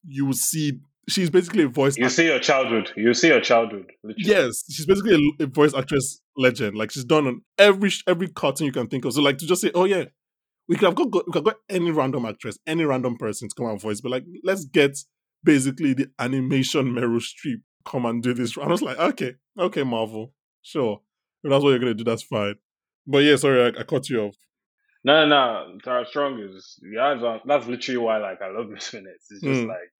[0.06, 1.96] you will see, she's basically a voice.
[1.96, 2.92] You act- see your childhood.
[2.96, 3.90] You see your childhood.
[4.02, 4.24] literally.
[4.46, 6.76] Yes, she's basically a, a voice actress legend.
[6.76, 9.12] Like she's done on every every cartoon you can think of.
[9.12, 10.04] So like to just say, oh yeah,
[10.68, 13.54] we could have got, got we could got any random actress, any random person to
[13.54, 14.96] come and voice, but like let's get
[15.44, 18.56] basically the animation Meryl Streep come and do this.
[18.56, 21.00] And I was like, okay, okay, Marvel, sure,
[21.42, 22.54] if that's what you're gonna do, that's fine.
[23.06, 24.36] But yeah, sorry, I, I cut you off.
[25.04, 25.78] No, no, no.
[25.82, 27.16] Tara Strong is yeah.
[27.20, 29.26] That's, that's literally why like I love Miss Minutes.
[29.30, 29.68] It's just Mm.
[29.68, 29.90] like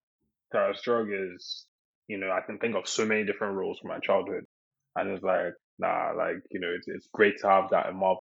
[0.53, 1.65] Tara Strong is.
[2.09, 4.45] You know, I can think of so many different roles from my childhood,
[4.97, 8.23] and it's like nah, like you know, it's it's great to have that in Marvel.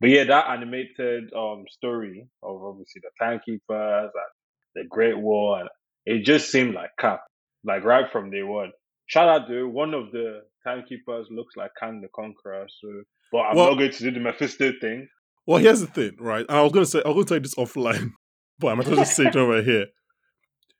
[0.00, 4.30] But yeah, that animated um story of obviously the timekeepers and
[4.74, 5.68] the Great War, and
[6.06, 7.20] it just seemed like Cap,
[7.64, 8.72] like right from day one.
[9.06, 12.66] Shout out to one of the timekeepers looks like Kang the Conqueror.
[12.80, 12.88] So,
[13.32, 15.08] but I'm Well- not going to do the Mephisto thing.
[15.46, 16.44] Well, here's the thing, right?
[16.48, 18.12] And I was gonna say I was gonna tell you this offline,
[18.58, 19.86] but I'm gonna just say it over here.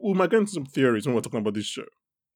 [0.02, 1.84] We might get into some theories when we're talking about this show.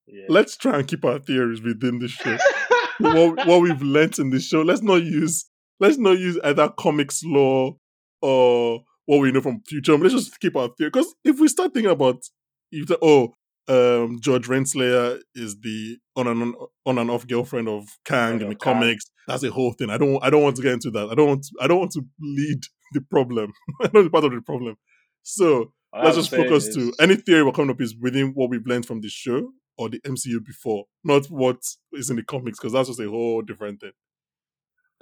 [0.07, 0.27] Yeah.
[0.29, 2.37] Let's try and keep our theories within the show.
[2.99, 4.63] what, what we've learnt in this show.
[4.63, 5.47] Let's not use
[5.81, 7.77] let's not use either comics lore
[8.23, 9.97] or what we know from future.
[9.97, 10.91] Let's just keep our theory.
[10.91, 12.23] Because if we start thinking about
[12.71, 13.35] you say, oh,
[13.69, 16.55] um, Judge Renslayer is the on and on,
[16.87, 18.75] on and off girlfriend of Kang in the Kang.
[18.75, 19.05] comics.
[19.27, 19.91] That's a whole thing.
[19.91, 21.09] I don't I don't want to get into that.
[21.11, 22.61] I don't want I don't want to lead
[22.93, 23.53] the problem.
[23.83, 24.77] I don't want to be part of the problem.
[25.23, 28.67] So let's just focus is- to any theory we're coming up is within what we've
[28.67, 31.59] learned from the show or the MCU before, not what
[31.93, 33.93] is in the comics, because that's just a whole different thing.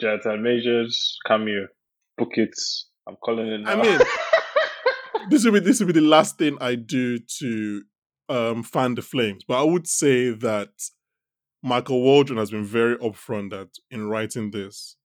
[0.00, 1.66] Jonathan Majors cameo.
[2.16, 2.54] Book it.
[3.06, 3.72] I'm calling it now.
[3.72, 4.00] I mean,
[5.30, 7.82] this will be this will be the last thing I do to
[8.28, 9.44] um fan the flames.
[9.46, 10.70] But I would say that
[11.62, 14.96] Michael Waldron has been very upfront that in writing this,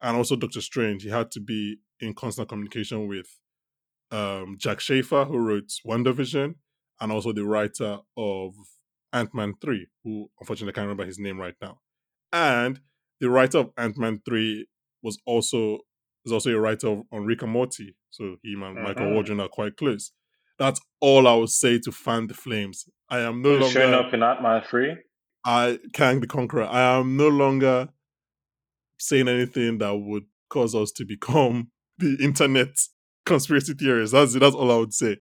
[0.00, 3.26] and also Doctor Strange, he had to be in constant communication with
[4.14, 6.54] um Jac Schaeffer, who wrote WandaVision,
[7.00, 8.54] and also the writer of
[9.12, 11.78] Ant Man 3, who unfortunately I can't remember his name right now.
[12.32, 12.80] And
[13.20, 14.66] the writer of Ant Man 3
[15.02, 15.78] was also
[16.26, 17.96] is also a writer of, on Rick and Morty.
[18.10, 19.12] So he and Michael Mhm.
[19.14, 20.12] Waldron are quite close.
[20.58, 22.88] That's all I will say to fan the flames.
[23.10, 24.96] I am no Who's showing longer up in Ant Man 3?
[25.44, 26.64] I Kang the Conqueror.
[26.64, 27.88] I am no longer
[28.98, 32.68] saying anything that would cause us to become the internet
[33.24, 34.12] conspiracy theorists.
[34.12, 35.18] That's that's all I would say.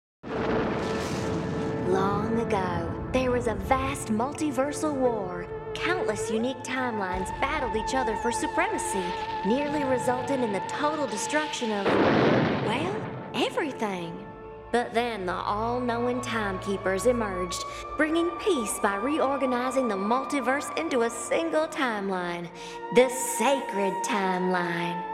[1.87, 5.47] Long ago, there was a vast multiversal war.
[5.73, 9.03] Countless unique timelines battled each other for supremacy,
[9.45, 12.95] nearly resulting in the total destruction of, well,
[13.33, 14.25] everything.
[14.71, 17.63] But then the all knowing timekeepers emerged,
[17.97, 22.49] bringing peace by reorganizing the multiverse into a single timeline
[22.93, 25.08] the sacred timeline.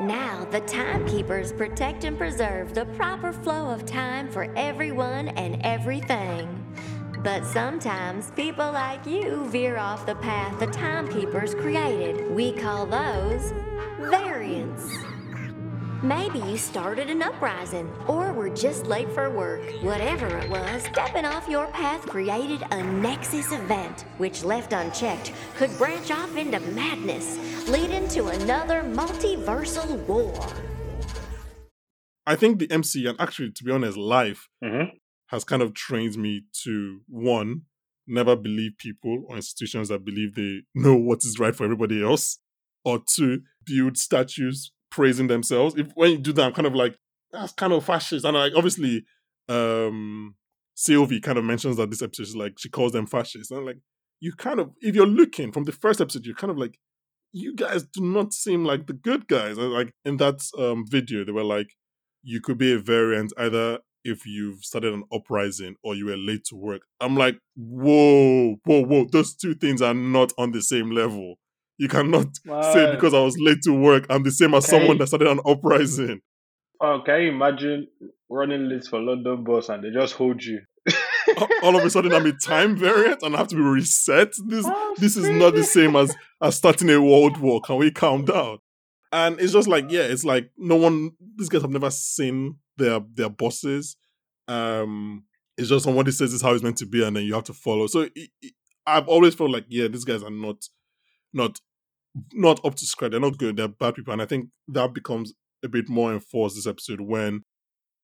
[0.00, 6.48] Now, the timekeepers protect and preserve the proper flow of time for everyone and everything.
[7.22, 12.30] But sometimes people like you veer off the path the timekeepers created.
[12.30, 13.52] We call those
[13.98, 14.90] variants.
[16.02, 19.60] Maybe you started an uprising or were just late for work.
[19.82, 25.76] Whatever it was, stepping off your path created a nexus event, which left unchecked could
[25.76, 30.32] branch off into madness, leading to another multiversal war.
[32.26, 34.96] I think the MC and actually, to be honest, life Mm-hmm.
[35.26, 37.62] has kind of trained me to one,
[38.06, 42.38] never believe people or institutions that believe they know what is right for everybody else,
[42.86, 45.74] or two, build statues praising themselves.
[45.76, 46.96] If when you do that, I'm kind of like
[47.32, 49.04] that's kind of fascist, and like obviously,
[49.48, 50.34] um,
[50.74, 53.66] Sylvie kind of mentions that this episode is like she calls them fascists, and I'm
[53.66, 53.78] like
[54.20, 56.78] you kind of if you're looking from the first episode, you're kind of like
[57.32, 59.56] you guys do not seem like the good guys.
[59.56, 61.74] And, Like in that um video, they were like
[62.22, 66.44] you could be a variant either if you've started an uprising or you were late
[66.46, 66.82] to work.
[67.00, 69.06] I'm like, whoa, whoa, whoa.
[69.10, 71.36] Those two things are not on the same level.
[71.80, 72.26] You cannot
[72.72, 74.78] say because I was late to work, I'm the same as Okay.
[74.78, 76.20] someone that started an uprising.
[76.78, 77.86] Oh, can you imagine
[78.28, 80.60] running late for London bus and they just hold you?
[81.62, 84.32] All of a sudden, I'm a time variant and I have to be reset.
[84.46, 87.62] This Oh, this is not the same as as starting a world war.
[87.62, 88.58] Can we calm down?
[89.12, 91.12] And it's just like, yeah, it's like no one.
[91.36, 93.96] These guys have never seen their their bosses.
[94.48, 95.24] Um,
[95.56, 97.44] it's just somebody says this is how it's meant to be, and then you have
[97.44, 97.86] to follow.
[97.86, 98.52] So it, it-
[98.86, 100.56] I've always felt like, yeah, these guys are not
[101.32, 101.60] not
[102.32, 103.12] not up to scratch.
[103.12, 103.56] They're not good.
[103.56, 105.32] They're bad people, and I think that becomes
[105.64, 107.44] a bit more enforced this episode when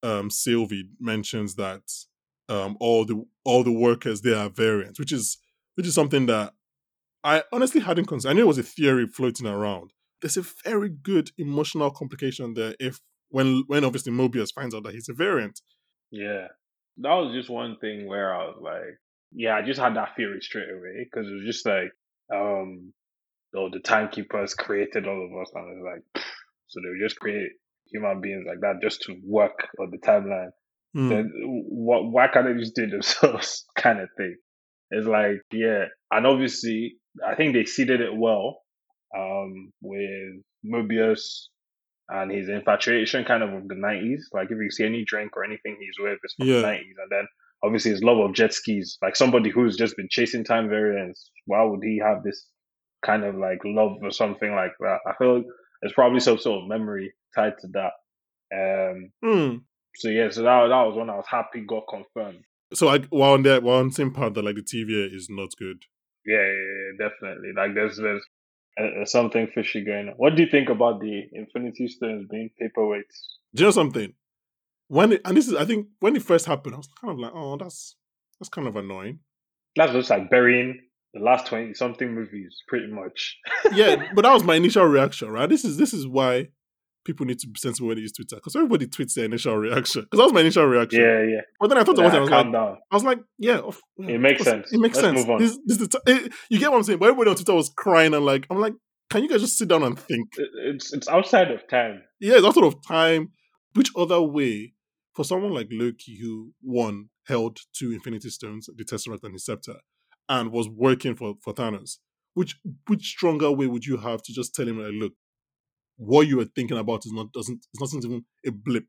[0.02, 1.82] um Sylvie mentions that
[2.48, 5.38] um all the all the workers they are variants, which is
[5.74, 6.52] which is something that
[7.24, 8.30] I honestly hadn't considered.
[8.30, 9.92] I knew it was a theory floating around.
[10.22, 14.94] There's a very good emotional complication there if when when obviously Mobius finds out that
[14.94, 15.60] he's a variant.
[16.10, 16.48] Yeah.
[16.98, 18.98] That was just one thing where I was like,
[19.32, 21.90] yeah, I just had that theory straight away because it was just like,
[22.32, 22.92] um,
[23.54, 26.24] oh, the timekeepers created all of us, and it's like,
[26.68, 27.50] so they would just create
[27.90, 30.50] human beings like that just to work on the timeline.
[30.94, 31.08] Hmm.
[31.08, 33.64] Then wh- why can't they just do it themselves?
[33.76, 34.36] kind of thing.
[34.90, 38.60] It's like, yeah, and obviously, I think they seeded it well,
[39.16, 41.46] um, with Mobius
[42.08, 44.20] and his infatuation kind of of the 90s.
[44.32, 46.60] Like, if you see any drink or anything he's with, it's from Yeah.
[46.60, 46.78] the 90s.
[47.02, 47.26] And then
[47.64, 48.96] obviously his love of jet skis.
[49.02, 52.46] Like, somebody who's just been chasing time variants, why would he have this
[53.06, 54.98] kind of like love or something like that?
[55.06, 55.44] I feel
[55.82, 57.92] it's probably some sort of memory tied to that.
[58.54, 59.56] Um, Hmm.
[59.96, 62.44] so yeah, so that, that was when I was happy got confirmed.
[62.74, 65.28] So I while on that while on the same part that like the TVA is
[65.30, 65.82] not good.
[66.24, 67.52] Yeah, yeah, yeah, definitely.
[67.56, 68.24] Like there's there's
[68.80, 70.14] uh, something fishy going on.
[70.16, 73.18] What do you think about the Infinity Stones being paperweights?
[73.54, 74.12] Do you know something?
[74.88, 77.18] When it, and this is I think when it first happened, I was kind of
[77.18, 77.94] like, oh, that's
[78.40, 79.20] that's kind of annoying.
[79.76, 80.80] That's just like burying
[81.14, 83.36] the last twenty something movies, pretty much.
[83.72, 85.48] yeah, but that was my initial reaction, right?
[85.48, 86.48] This is this is why
[87.04, 90.02] people need to be sensible when they use Twitter because everybody tweets their initial reaction.
[90.02, 91.00] Because that was my initial reaction.
[91.00, 91.40] yeah, yeah.
[91.60, 92.78] But then I thought about it, I was calm like, down.
[92.90, 94.72] I was like, yeah, of, It makes sense.
[94.72, 95.18] It makes Let's sense.
[95.20, 95.38] move on.
[95.38, 96.98] This, this is the t- it- you get what I'm saying?
[96.98, 98.74] But everybody on Twitter was crying and like, I'm like,
[99.08, 100.28] can you guys just sit down and think?
[100.64, 102.02] It's it's outside of time.
[102.20, 103.30] Yeah, it's outside of time.
[103.74, 104.74] Which other way
[105.14, 109.76] for someone like Loki, who one held two Infinity Stones, the Tesseract and the Scepter,
[110.28, 111.98] and was working for for Thanos?
[112.34, 112.56] Which
[112.88, 115.12] which stronger way would you have to just tell him like, look,
[115.96, 118.84] what you were thinking about is not doesn't it's not even a blip.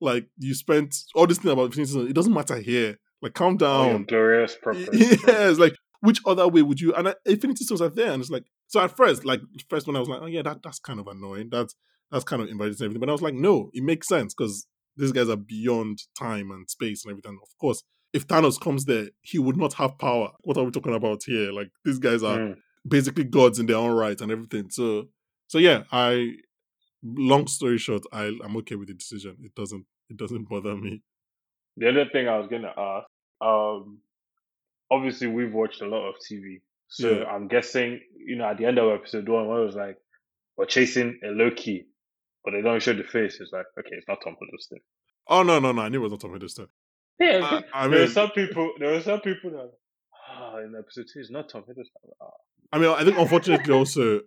[0.00, 2.98] Like you spent all this thing about Infinity Stones, it doesn't matter here.
[3.22, 4.04] Like calm Oh, down.
[4.04, 4.88] glorious purpose.
[4.92, 6.92] Yeah, it's like which other way would you?
[6.94, 8.80] And uh, Infinity Stones are there, and it's like so.
[8.80, 11.48] At first, like first when I was like, oh yeah, that that's kind of annoying.
[11.50, 11.74] That's
[12.10, 13.00] that's kind of inviting and everything.
[13.00, 14.66] But I was like, no, it makes sense because
[14.98, 17.38] these guys are beyond time and space and everything.
[17.42, 17.82] Of course,
[18.14, 20.30] if Thanos comes there, he would not have power.
[20.44, 21.52] What are we talking about here?
[21.52, 22.56] Like these guys are Mm.
[22.88, 24.70] basically gods in their own right and everything.
[24.70, 25.08] So
[25.48, 26.36] so yeah, I
[27.02, 29.36] long story short, I I'm okay with the decision.
[29.42, 31.02] It doesn't it doesn't bother me.
[31.76, 33.06] The other thing I was gonna ask,
[33.40, 33.98] um,
[34.90, 37.24] obviously we've watched a lot of TV, so Yeah.
[37.24, 39.98] I'm guessing you know at the end of episode one, it was like
[40.56, 41.86] we're chasing a Loki,
[42.44, 43.40] but they don't show the face.
[43.40, 44.78] It's like okay, it's not Tom Hiddleston.
[45.26, 45.82] Oh no no no!
[45.82, 46.68] I knew it was not Tom Hiddleston.
[47.20, 48.72] Yeah, I- I there were mean- some people.
[48.78, 49.70] There were some people that.
[50.36, 52.10] Ah, in episode two, it's not Tom Hiddleston.
[52.20, 52.26] Ah.
[52.72, 54.20] I mean, I think unfortunately also,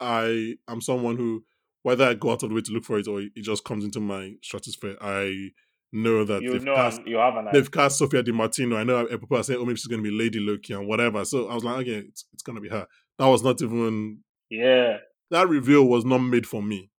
[0.00, 1.44] I am someone who
[1.82, 3.84] whether I go out of the way to look for it or it just comes
[3.84, 5.50] into my stratosphere, I
[5.92, 7.52] know that You they've know, cast and you have an idea.
[7.52, 8.76] they've cast Sophia Di Martino.
[8.76, 10.88] I know uh, people are saying, oh, maybe she's going to be Lady Loki and
[10.88, 11.24] whatever.
[11.24, 12.88] So I was like, okay, it's, it's going to be her.
[13.20, 14.18] That was not even
[14.50, 14.96] Yeah,
[15.30, 16.90] that reveal was not made for me,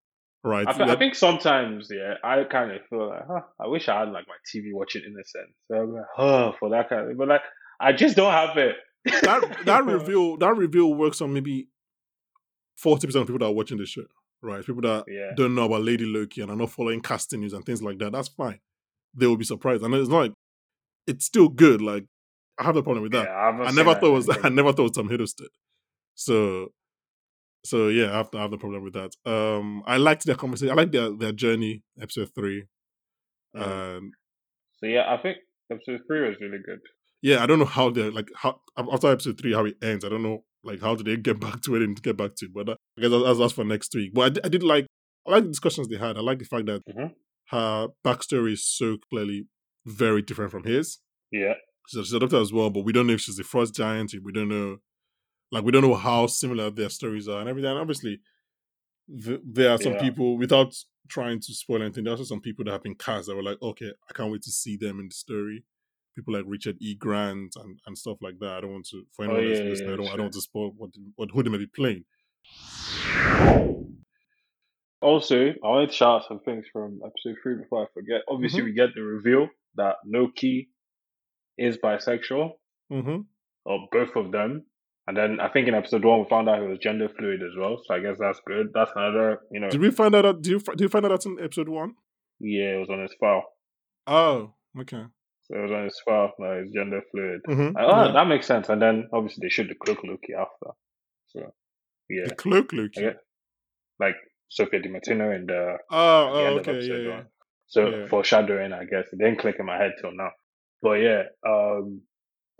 [0.47, 0.67] right?
[0.67, 3.99] I, fe- I think sometimes, yeah, I kind of feel like, huh, I wish I
[3.99, 5.49] had like my TV watching innocent.
[5.67, 7.41] So I'm like, huh, for that kind of, but like,
[7.79, 8.75] I just don't have it.
[9.23, 11.67] that that reveal that reveal works on maybe
[12.77, 14.03] forty percent of people that are watching this show,
[14.41, 14.65] right?
[14.65, 15.31] People that Yeah.
[15.35, 18.11] don't know about Lady Loki and are not following casting news and things like that.
[18.11, 18.59] That's fine.
[19.13, 20.33] They will be surprised, and it's not like
[21.07, 21.81] it's still good.
[21.81, 22.05] Like
[22.59, 23.27] I have no problem with that.
[23.27, 24.91] Yeah, I, haven't I seen never that thought it was I never thought it was
[24.97, 25.47] Tom Hiddleston.
[26.15, 26.71] So
[27.67, 29.11] So yeah, I have, I have no problem with that.
[29.25, 30.71] Um, I liked their conversation.
[30.71, 31.83] I liked their their journey.
[32.01, 32.65] Episode three.
[33.55, 33.97] Mm.
[33.97, 34.11] Um,
[34.79, 35.37] So yeah, I think
[35.71, 36.79] episode three was really good.
[37.21, 40.05] yeah, I don't know how they're like how after episode three how it ends.
[40.05, 42.35] I don't know like how do they get back to where they to get back
[42.37, 42.45] to.
[42.45, 44.13] It, but uh, I guess that's, that's for next week.
[44.13, 44.85] But I did, I did like
[45.27, 46.17] I like the discussions they had.
[46.17, 47.11] I like the fact that Mhm.
[47.49, 49.47] her backstory is so clearly
[49.85, 50.99] very different from his.
[51.31, 51.55] Yeah,
[51.87, 54.13] So she's a doctor as well, but we don't know if she's the Frost Giant.
[54.23, 54.77] We don't know,
[55.51, 57.69] like we don't know how similar their stories are and everything.
[57.71, 58.19] And obviously,
[59.23, 60.01] th- there are some Yeah.
[60.01, 60.75] people without
[61.07, 62.03] trying to spoil anything.
[62.03, 64.31] There are also some people that have been cast that were like, okay, I can't
[64.31, 65.63] wait to see them in the story.
[66.15, 66.95] People like Richard E.
[66.95, 68.49] Grant and, and stuff like that.
[68.57, 69.93] I don't want to for anyone Oh, that's yeah, yeah.
[69.93, 72.03] I don't I don't want to spoil what what who they may be playing.
[75.01, 78.21] Also, I wanted to shout out some things from episode three before I forget.
[78.27, 78.65] Obviously, Mhm.
[78.65, 80.69] we get the reveal that Loki
[81.57, 82.53] is bisexual,
[82.91, 83.21] Mm-hmm.
[83.65, 84.65] or both of them.
[85.07, 87.55] And then I think in episode one, we found out he was gender fluid as
[87.57, 87.81] well.
[87.85, 88.67] So I guess that's good.
[88.73, 90.23] That's another, you know, Did we find out?
[90.23, 91.95] That, did you fi- did you find out that's in episode one?
[92.39, 93.43] yeah, it was on his file.
[94.05, 95.03] Oh, okay.
[95.43, 96.33] So it was on his file.
[96.39, 97.41] No, he's gender fluid.
[97.47, 97.75] Mm-hmm.
[97.77, 98.67] Like, oh, that makes sense.
[98.69, 100.71] And then obviously they showed the cloak Loki after.
[101.27, 101.53] So
[102.09, 103.05] yeah, The cloak Loki.
[103.05, 103.17] Okay.
[103.99, 104.15] like
[104.49, 107.21] Sophia Di Martino in the Oh, at the oh, end of okay, yeah, episode yeah.
[107.67, 108.07] So Yeah.
[108.07, 109.07] foreshadowing, I guess.
[109.13, 110.31] It didn't click in my head till now.
[110.81, 112.01] But yeah, um,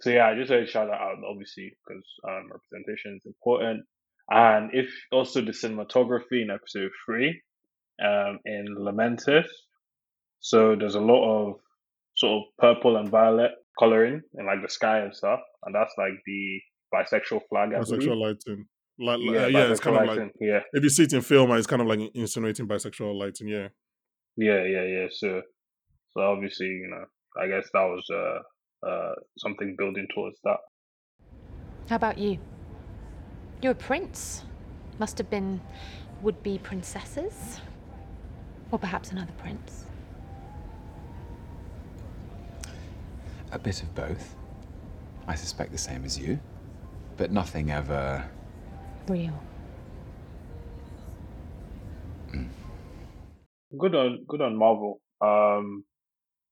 [0.02, 3.84] so yeah, I just want to shout that out, obviously, because um, representation is important.
[4.30, 7.42] And if also the cinematography in episode three,
[8.04, 9.48] um, in Lamentis,
[10.40, 11.56] so there's a lot of
[12.16, 16.14] sort of purple and violet coloring in like the sky and stuff, and that's like
[16.26, 16.60] the
[16.94, 17.70] bisexual flag.
[17.74, 18.18] I Bisexual believe.
[18.18, 18.66] lighting.
[19.00, 20.60] Like, Yeah, yeah, yeah, it's kind of like yeah.
[20.74, 23.48] if you see it in film, it's kind of like insinuating bisexual lighting.
[23.48, 23.68] Yeah.
[24.36, 25.08] Yeah, yeah, yeah.
[25.12, 25.42] So,
[26.12, 27.06] so obviously, you know,
[27.42, 28.40] I guess that was uh,
[28.86, 30.58] uh, something building towards that.
[31.90, 32.40] How about you?
[33.62, 34.44] You're a prince.
[35.00, 35.62] Must have been
[36.22, 37.62] would be princesses?
[38.72, 39.86] Or perhaps another prince?
[43.52, 44.36] A bit of both.
[45.28, 46.40] I suspect the same as you.
[47.16, 48.30] But nothing ever.
[49.08, 49.40] Real.
[53.78, 55.02] Good on, good on Marvel.
[55.20, 55.84] Um,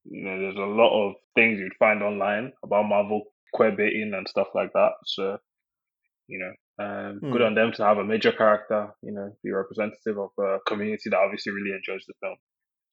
[0.09, 4.27] you know, there's a lot of things you'd find online about Marvel queer baiting and
[4.27, 4.91] stuff like that.
[5.05, 5.37] So,
[6.27, 6.51] you know,
[6.85, 7.47] um, good Hmm.
[7.47, 11.19] on them to have a major character, you know, be representative of a community that
[11.19, 12.35] obviously really enjoys the film.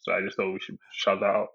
[0.00, 1.48] So I just thought we should shout that out.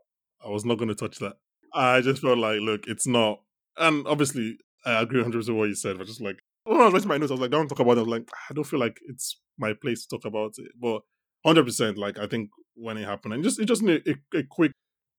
[0.45, 1.37] I was not going to touch that.
[1.73, 3.41] I just felt like, look, it's not.
[3.77, 6.93] And obviously, I agree 100% with what you said, but just like, when I was
[6.93, 8.01] writing my notes, I was like, don't talk about it.
[8.01, 10.71] I was like, I don't feel like it's my place to talk about it.
[10.79, 11.01] But
[11.45, 14.71] 100%, like, I think when it happened, and just, it just need a, a quick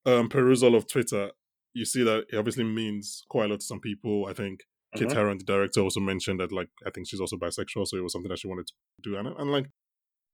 [0.08, 1.30] um, perusal of Twitter,
[1.74, 4.26] you see that it obviously means quite a lot to some people.
[4.26, 4.60] I think
[4.96, 5.14] Kit Mhm.
[5.14, 8.12] Herron, the director, also mentioned that, like, I think she's also bisexual, so it was
[8.12, 9.16] something that she wanted to do.
[9.16, 9.66] And, and like,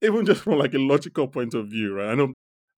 [0.03, 2.11] even just from like a logical point of view, right?
[2.11, 2.33] I know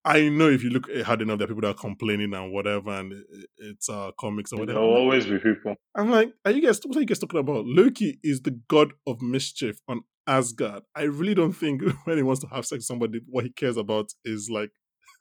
[0.05, 2.91] I know if you look hard enough, there are people that are complaining and whatever,
[2.91, 4.79] and it- it's uh, comics or whatever.
[4.79, 5.75] There'll always be people.
[5.97, 6.79] I'm like, are you guys?
[6.85, 7.67] What are you guys talking about?
[7.67, 10.85] Loki is the god of mischief on Asgard.
[10.95, 13.77] I really don't think when he wants to have sex with somebody, what he cares
[13.77, 14.71] about is like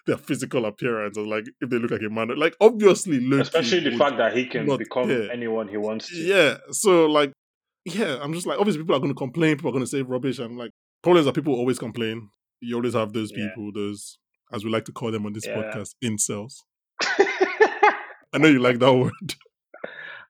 [0.06, 2.30] their physical appearance or like if they look like a man.
[2.38, 5.32] Like obviously, Loki, Especially the fact that he can become care.
[5.32, 6.16] anyone he wants to.
[6.16, 6.58] Yeah.
[6.72, 7.32] So like,
[7.86, 9.56] yeah, I'm just like, obviously people are going to complain.
[9.58, 10.40] People are going to say rubbish.
[10.40, 10.72] I'm like,
[11.04, 12.30] problems that people always complain.
[12.62, 13.48] You always have those Yeah.
[13.50, 14.18] people, those
[14.54, 15.56] as we like to call them on this Yeah.
[15.56, 16.54] podcast, incels.
[18.34, 19.34] I know you like that word.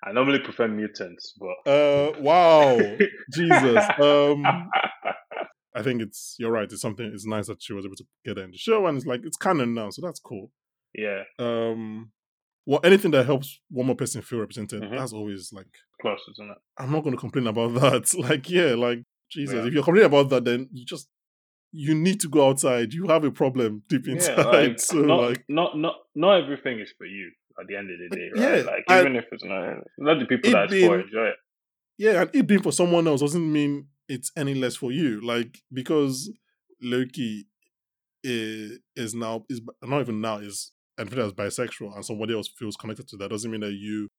[0.03, 2.77] I normally prefer mutants, but Uh, wow,
[3.33, 3.83] Jesus.
[3.99, 4.69] Um,
[5.75, 6.71] I think it's you're right.
[6.71, 7.05] It's something.
[7.13, 9.37] It's nice that she was able to get in the show, and it's like it's
[9.37, 10.51] canon now, so that's cool.
[10.93, 12.11] yeah, Um,
[12.65, 14.97] well, anything that helps one more person feel represented, Mhm.
[14.97, 15.67] that's always like
[16.01, 16.57] plus, isn't it?
[16.77, 18.13] I'm not going to complain about that.
[18.17, 19.55] Like, yeah, like Jesus.
[19.55, 19.65] Yeah.
[19.67, 21.09] If you're complaining about that, then you just
[21.77, 22.93] you need to go outside.
[22.93, 24.37] You have a problem deep inside.
[24.37, 27.89] Yeah, like, so, not, like, not not not everything is for you at the end
[27.91, 28.57] of the day, right?
[28.59, 31.35] Yeah, like I- even if it's not, let the people it that's for enjoy it.
[31.97, 35.19] yeah, and it being for someone else doesn't mean it's any less for you.
[35.25, 36.31] Like because
[36.81, 37.47] Loki
[38.23, 42.75] is, is now is not even now is identified as bisexual, and somebody else feels
[42.75, 44.09] connected to that doesn't mean that you,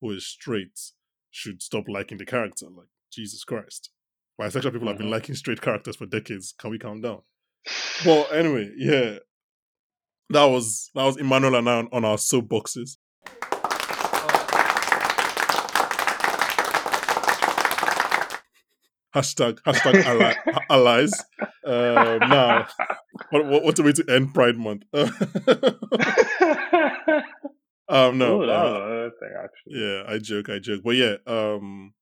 [0.00, 0.78] who is straight,
[1.30, 2.66] should stop liking the character.
[2.66, 3.90] Like Jesus Christ,
[4.40, 5.12] bisexual people have been Mhm.
[5.12, 6.54] liking straight characters for decades.
[6.58, 7.22] Can we calm down?
[8.06, 9.18] Well, anyway, yeah,
[10.30, 12.96] that was that was Emmanuel and I on, on our soapboxes.
[19.14, 20.34] Hashtag hashtag ally,
[20.70, 21.12] allies.
[21.66, 22.66] Uh, now,
[23.30, 24.84] what, what what's a way to end Pride Month?
[27.88, 29.80] um, no, Ooh, uh, thing actually.
[29.80, 31.92] yeah, I joke, I joke, but yeah, um,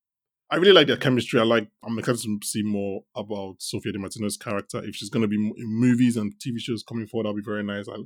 [0.50, 1.40] I really like their chemistry.
[1.40, 1.68] I like.
[1.82, 4.84] I'm excited to see more about Sophia Di Martino's character.
[4.84, 7.62] If she's going to be in movies and TV shows coming forward, that'll be very
[7.62, 7.86] nice.
[7.88, 7.96] I,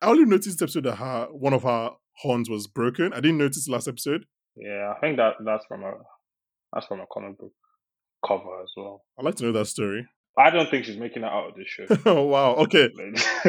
[0.00, 1.90] I only noticed episode that her one of her
[2.22, 3.12] horns was broken.
[3.12, 4.24] I didn't notice last episode.
[4.56, 5.92] Yeah, I think that that's from a
[6.72, 7.52] that's from a comic book
[8.26, 9.04] cover as well.
[9.18, 10.06] I'd like to know that story.
[10.38, 11.86] I don't think she's making it out of this show.
[12.06, 12.54] oh wow.
[12.56, 12.90] Okay.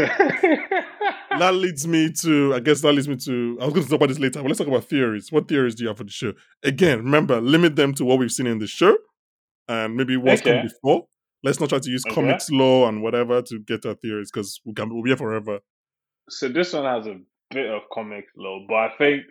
[1.39, 3.97] that leads me to I guess that leads me to I was going to talk
[3.97, 5.31] about this later, but let's talk about theories.
[5.31, 6.33] What theories do you have for the show?
[6.63, 8.97] Again, remember, limit them to what we've seen in the show
[9.67, 10.51] and maybe what's Okay.
[10.53, 11.07] come before.
[11.43, 12.15] Let's not try to use Okay.
[12.15, 15.59] comics lore and whatever to get our theories because we can we'll be here forever.
[16.29, 17.19] so this one has a
[17.53, 19.23] bit of comic lore, but I think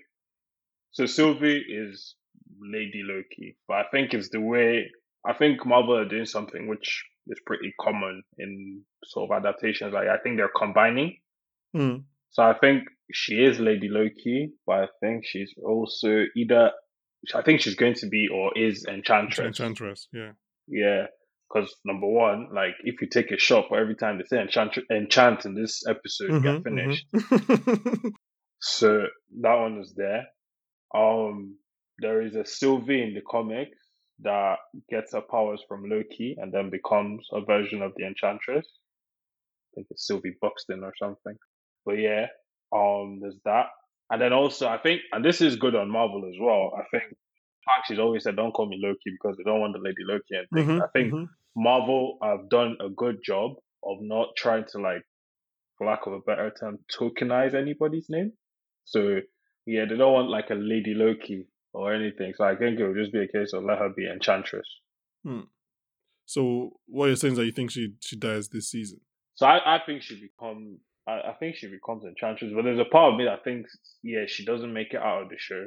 [0.92, 1.06] so.
[1.06, 2.14] Sylvie is
[2.60, 4.90] Lady Loki, but I think it's the way
[5.26, 9.92] I think Marvel are doing something which is pretty common in sort of adaptations.
[9.92, 11.16] Like I think they're combining.
[11.74, 11.96] Hmm.
[12.30, 16.70] So I think she is Lady Loki, but I think she's also either.
[17.34, 19.46] I think she's going to be or is Enchantress.
[19.58, 20.32] Enchantress, yeah.
[20.68, 21.06] Yeah,
[21.48, 24.78] because number one, like if you take a shot for every time they say enchant,
[24.92, 27.06] enchant in this episode, you get Mhm, finished.
[27.12, 28.12] mhm.
[28.60, 29.06] So
[29.42, 30.26] that one is there.
[30.94, 31.56] Um,
[31.98, 33.76] there is a Sylvie in the comics
[34.22, 34.56] that
[34.90, 38.66] gets her powers from Loki and then becomes a version of the Enchantress.
[38.66, 41.36] I think it's Sylvie Buxton or something.
[41.84, 42.26] But yeah,
[42.74, 43.66] um, there's that.
[44.10, 46.72] And then also, I think, and this is good on Marvel as well.
[46.78, 47.14] I think
[47.64, 50.48] Fox always said, "Don't call me Loki" because they don't want the Lady Loki and
[50.54, 50.80] things.
[50.80, 51.26] Mhm, I think mhm.
[51.56, 53.52] Marvel have done a good job
[53.84, 55.02] of not trying to like,
[55.76, 58.32] for lack of a better term, tokenize anybody's name.
[58.84, 59.20] So
[59.66, 61.46] yeah, they don't want like a Lady Loki
[61.76, 62.32] or anything.
[62.36, 64.66] So I think it would just be a case of let her be Enchantress.
[65.24, 65.40] Hmm.
[66.24, 69.00] So what you're saying is that you think she she dies this season?
[69.34, 72.90] So I, I think she become I, I think she becomes Enchantress, but there's a
[72.90, 75.66] part of me that thinks yeah she doesn't make it out of the show,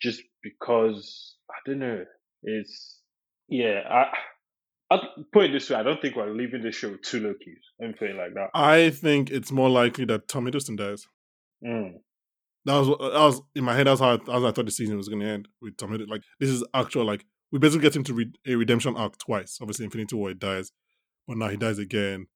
[0.00, 2.04] just because I don't know.
[2.42, 3.00] It's
[3.48, 4.06] yeah I.
[4.90, 5.02] I'll
[5.34, 7.60] put it this way: I don't think we're leaving the show with two Lokis.
[7.78, 8.48] Let me put it like that.
[8.54, 11.06] I think it's more likely that Tom Hiddleston dies.
[11.62, 11.96] Mm.
[12.64, 13.86] That was that was in my head.
[13.86, 15.90] That's how I, that's how I thought the season was going to end with Tom
[15.90, 16.08] Hiddleston.
[16.10, 19.58] Like this is actual like we basically get him to read a redemption arc twice.
[19.60, 20.70] Obviously, Infinity War he dies,
[21.26, 22.26] but now he dies again,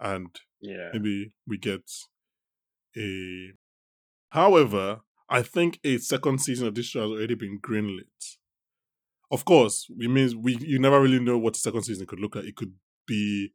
[0.00, 0.28] and
[0.60, 0.90] Yeah.
[0.92, 1.82] maybe we get
[2.96, 3.52] a.
[4.30, 8.36] However, I think a second season of this show has already been greenlit.
[9.32, 12.34] Of course, we means we you never really know what the second season could look
[12.34, 12.44] like.
[12.44, 12.72] It could
[13.06, 13.50] be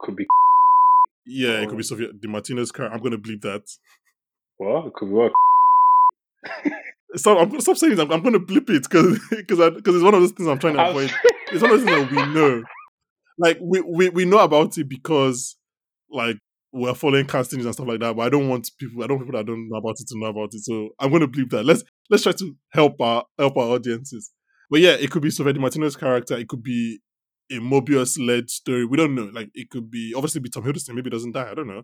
[0.00, 0.26] Could be
[1.26, 1.84] yeah, it could be.
[1.84, 2.96] Sophia Di Martino's character.
[2.96, 3.62] I'm gonna believe that.
[4.58, 5.32] well, it could work.
[7.16, 7.38] Stop!
[7.38, 8.00] I'm gonna stop saying this.
[8.00, 10.76] I'm, I'm gonna blip it because because because it's one of those things I'm trying
[10.76, 11.12] to avoid.
[11.52, 12.62] It's one of those things that we know.
[13.36, 15.56] Like we, we we know about it because
[16.08, 16.36] like
[16.72, 18.14] we're following castings and stuff like that.
[18.14, 19.02] But I don't want people.
[19.02, 20.60] I don't want people that don't know about it to know about it.
[20.60, 21.64] So I'm gonna bleep that.
[21.64, 24.30] Let's let's try to help our help our audiences.
[24.70, 26.36] But yeah, it could be Di Martino's character.
[26.36, 27.00] It could be
[27.50, 28.84] a Mobius led story.
[28.84, 29.30] We don't know.
[29.32, 30.94] Like it could be obviously be Tom Hiddleston.
[30.94, 31.50] Maybe he doesn't die.
[31.50, 31.82] I don't know.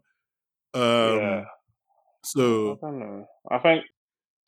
[0.74, 1.44] Um, yeah.
[2.24, 3.26] So I don't know.
[3.50, 3.84] I think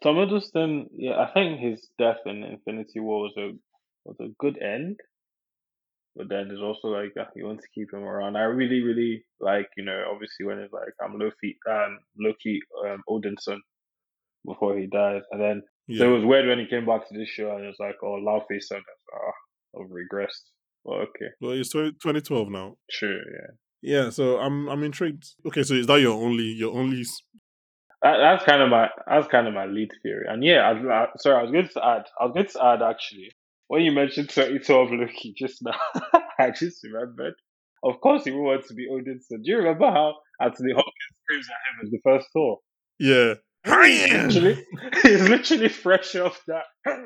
[0.02, 0.86] Tom Hiddleston.
[0.92, 3.52] Yeah, I think his death in Infinity War was a
[4.04, 4.96] was a good end.
[6.16, 8.36] But then there's also like uh, you want to keep him around.
[8.36, 13.02] I really, really like you know obviously when it's like I'm Loki, um, Loki, um,
[13.08, 13.58] Odinson
[14.44, 16.00] before he dies, and then yeah.
[16.00, 18.18] so it was weird when he came back to this show and it's like oh
[18.20, 18.80] Laufeyson,
[19.14, 20.50] ah, I've regressed.
[20.84, 22.76] Well, okay, well, it's 20, 2012 now.
[22.90, 23.50] sure, yeah.
[23.80, 25.24] Yeah, so I'm I'm intrigued.
[25.46, 27.04] Okay, so is that your only your only?
[27.98, 30.26] S- That, that's kind of my that's kind of my lead theory.
[30.28, 32.04] And yeah, I, I, sorry, I was going to add.
[32.20, 33.30] I was going to add actually
[33.68, 35.78] when you mentioned 2012 Loki just now.
[36.38, 37.34] I just remembered.
[37.84, 39.42] Of course, he would want to be Odinson.
[39.44, 42.58] Do you remember how Anthony Hopkins screams at him as the first Thor?
[42.98, 43.34] Yeah.
[43.64, 44.64] He's literally,
[45.02, 46.64] he's literally fresh off that.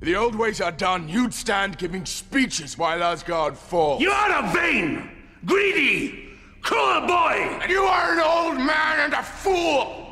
[0.00, 1.08] The old ways are done.
[1.08, 4.00] You'd stand giving speeches while Asgard falls.
[4.00, 5.10] You are a vain,
[5.44, 6.27] greedy,
[6.62, 7.58] cruel boy!
[7.62, 10.04] And you are an old man and a fool!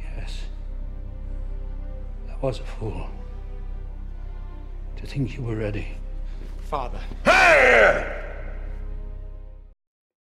[0.00, 0.46] Yes.
[2.30, 3.08] I was a fool.
[4.96, 5.88] To think you were ready.
[6.62, 7.00] Father.
[7.24, 8.22] Hey!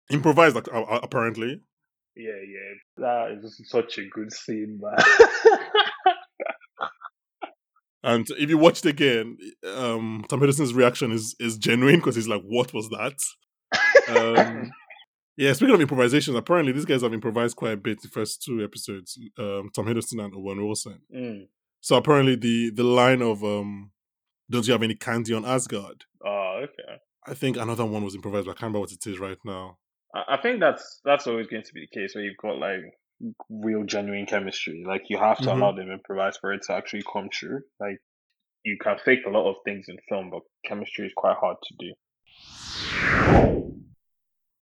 [0.10, 1.62] Improvised, like, apparently.
[2.16, 4.98] yeah, yeah, that is such a good scene, man.
[8.04, 9.38] And if you watch it again,
[9.76, 13.18] um, Tom Hiddleston's reaction is is genuine because he's like, "What was that?"
[14.10, 14.72] Um,
[15.38, 15.54] yeah.
[15.54, 19.18] Speaking of improvisations, apparently these guys have improvised quite a bit the first two episodes.
[19.38, 21.00] Um, Tom Hiddleston and Owen Wilson.
[21.16, 21.48] mm.
[21.80, 23.92] So apparently the the line of um,
[24.50, 27.00] "Don't you have any candy on Asgard?" Oh, okay.
[27.26, 29.78] I think another one was improvised, but I can't remember what it is right now.
[30.14, 32.84] I I think that's that's always going to be the case where you've got like
[33.50, 34.84] real genuine chemistry.
[34.86, 35.54] Like you have to Mhm.
[35.58, 37.62] allow them improvise for it to actually come true.
[37.80, 37.98] Like
[38.64, 41.76] you can fake a lot of things in film, but chemistry is quite hard to
[41.80, 41.94] do.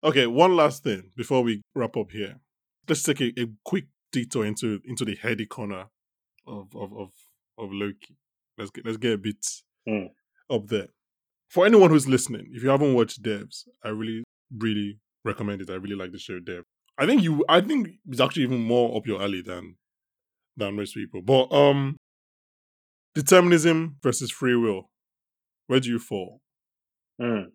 [0.05, 2.37] Okay, one last thing before we wrap up here.
[2.89, 5.87] Let's take a, a quick detour into into the heady corner
[6.47, 7.11] of of of,
[7.59, 8.17] of Loki.
[8.59, 9.45] Let's get let's get a bit
[9.89, 10.09] Mm.
[10.51, 10.89] up there.
[11.49, 14.25] For anyone who's listening, if you haven't watched Devs, I really
[14.57, 15.71] really recommend it.
[15.71, 16.65] I really like the show Dev.
[16.99, 19.77] I think you I think it's actually even more up your alley than
[20.57, 21.23] than most people.
[21.23, 21.97] But um
[23.15, 24.91] determinism versus free will.
[25.67, 26.41] Where do you fall?
[27.21, 27.51] Mm.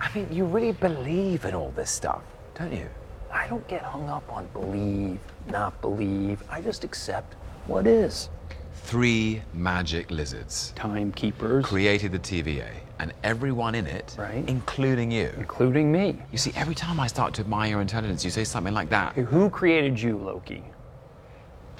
[0.00, 2.22] I mean, you really believe in all this stuff,
[2.54, 2.88] don't you?
[3.32, 6.42] I don't get hung up on believe, not believe.
[6.50, 7.34] I just accept
[7.66, 8.28] what is.
[8.74, 10.72] Three magic lizards.
[10.76, 11.64] Timekeepers.
[11.64, 14.44] Created the TVA, and everyone in it, Right.
[14.48, 15.32] including you.
[15.36, 16.18] Including me.
[16.32, 19.14] You see, every time I start to admire your intelligence, you say something like that.
[19.14, 20.62] Who created you, Loki?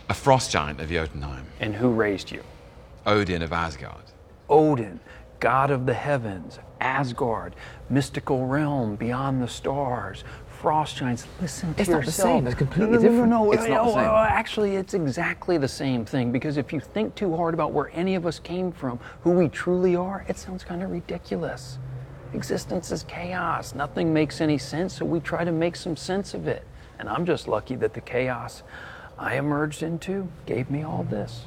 [0.08, 1.46] A frost giant of Jotunheim.
[1.60, 2.42] And who raised you?
[3.06, 4.04] Odin of Asgard.
[4.48, 5.00] Odin,
[5.40, 7.56] god of the heavens, Asgard,
[7.88, 10.22] mystical realm beyond the stars,
[10.60, 11.26] frost giants.
[11.40, 12.46] Listen to It's not the same.
[12.46, 13.30] It's completely no, no, no, different.
[13.30, 14.10] No, no, It's not the same.
[14.10, 17.90] uh, Actually, it's exactly the same thing because if you think too hard about where
[17.92, 21.78] any of us came from, who we truly are, it sounds kind of ridiculous.
[22.34, 23.74] Existence is chaos.
[23.74, 26.66] Nothing makes any sense, so we try to make some sense of it.
[26.98, 28.62] And I'm just lucky that the chaos
[29.18, 31.44] I emerged into gave me all this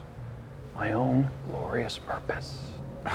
[0.76, 2.60] my own glorious purpose.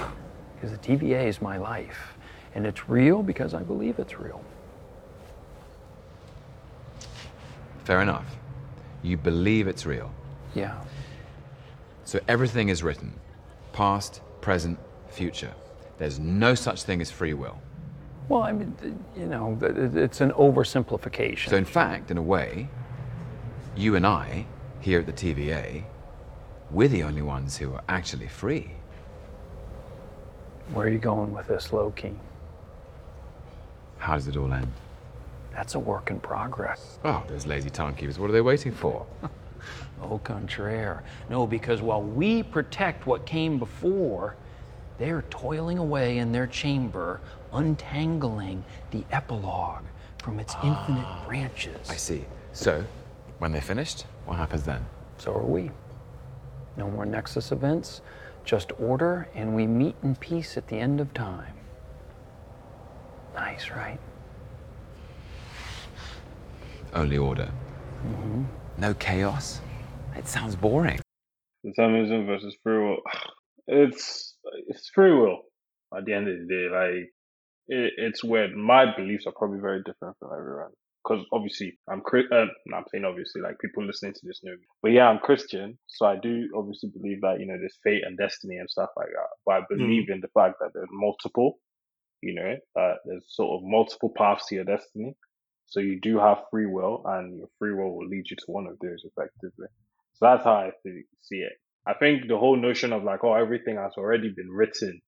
[0.55, 2.13] Because the TVA is my life,
[2.55, 4.41] and it's real because I believe it's real.
[7.85, 8.25] Fair enough.
[9.03, 10.11] You believe it's real.
[10.55, 10.81] Yeah.
[12.03, 13.13] So everything is written
[13.73, 14.79] past, present,
[15.09, 15.53] future.
[15.97, 17.59] There's no such thing as free will.
[18.27, 18.75] Well, I mean,
[19.15, 21.49] you know, it's an oversimplification.
[21.49, 22.67] So, in fact, in a way,
[23.75, 24.45] you and I,
[24.79, 25.83] here at the TVA,
[26.71, 28.71] we're the only ones who are actually free.
[30.73, 32.15] Where are you going with this, Loki?
[33.99, 34.71] How does it all end?
[35.55, 36.99] That's a work in progress.
[37.05, 39.05] Oh, those lazy timekeepers, what are they waiting for?
[40.01, 41.03] Au contraire.
[41.29, 44.35] No, because while we protect what came before,
[44.97, 47.21] they're toiling away in their chamber,
[47.53, 49.83] untangling the epilogue
[50.21, 51.89] from its infinite ah, branches.
[51.89, 52.25] I see.
[52.51, 52.83] So,
[53.39, 54.85] when they're finished, what happens then?
[55.17, 55.71] So are we.
[56.75, 58.01] No more Nexus events,
[58.43, 61.53] just order, and we meet in peace at the end of time.
[63.35, 63.99] Nice, right?
[66.95, 67.51] Only order.
[68.77, 69.59] No chaos?
[70.15, 70.99] It sounds boring.
[71.63, 72.97] Determinism versus free will.
[73.67, 74.35] It's
[74.67, 75.39] it's free will.
[75.97, 77.09] At the end of the day, like
[77.67, 78.55] it, it's weird.
[78.55, 80.69] My beliefs are probably very different from everyone.
[81.03, 84.51] Because obviously, I'm Chri- uh, no, I'm saying obviously, like people listening to this know
[84.51, 84.67] me.
[84.83, 88.15] But yeah, I'm Christian, so I do obviously believe that you know there's fate and
[88.17, 89.29] destiny and stuff like that.
[89.47, 91.57] But I believe in the fact that there's multiple,
[92.21, 95.15] you know, uh, there's sort of multiple paths to your destiny.
[95.67, 98.67] So you do have free will, and your free will will lead you to one
[98.67, 99.67] of those effectively.
[100.13, 100.71] So that's how I
[101.21, 101.53] see it.
[101.87, 105.01] I think the whole notion of like, oh, everything has already been written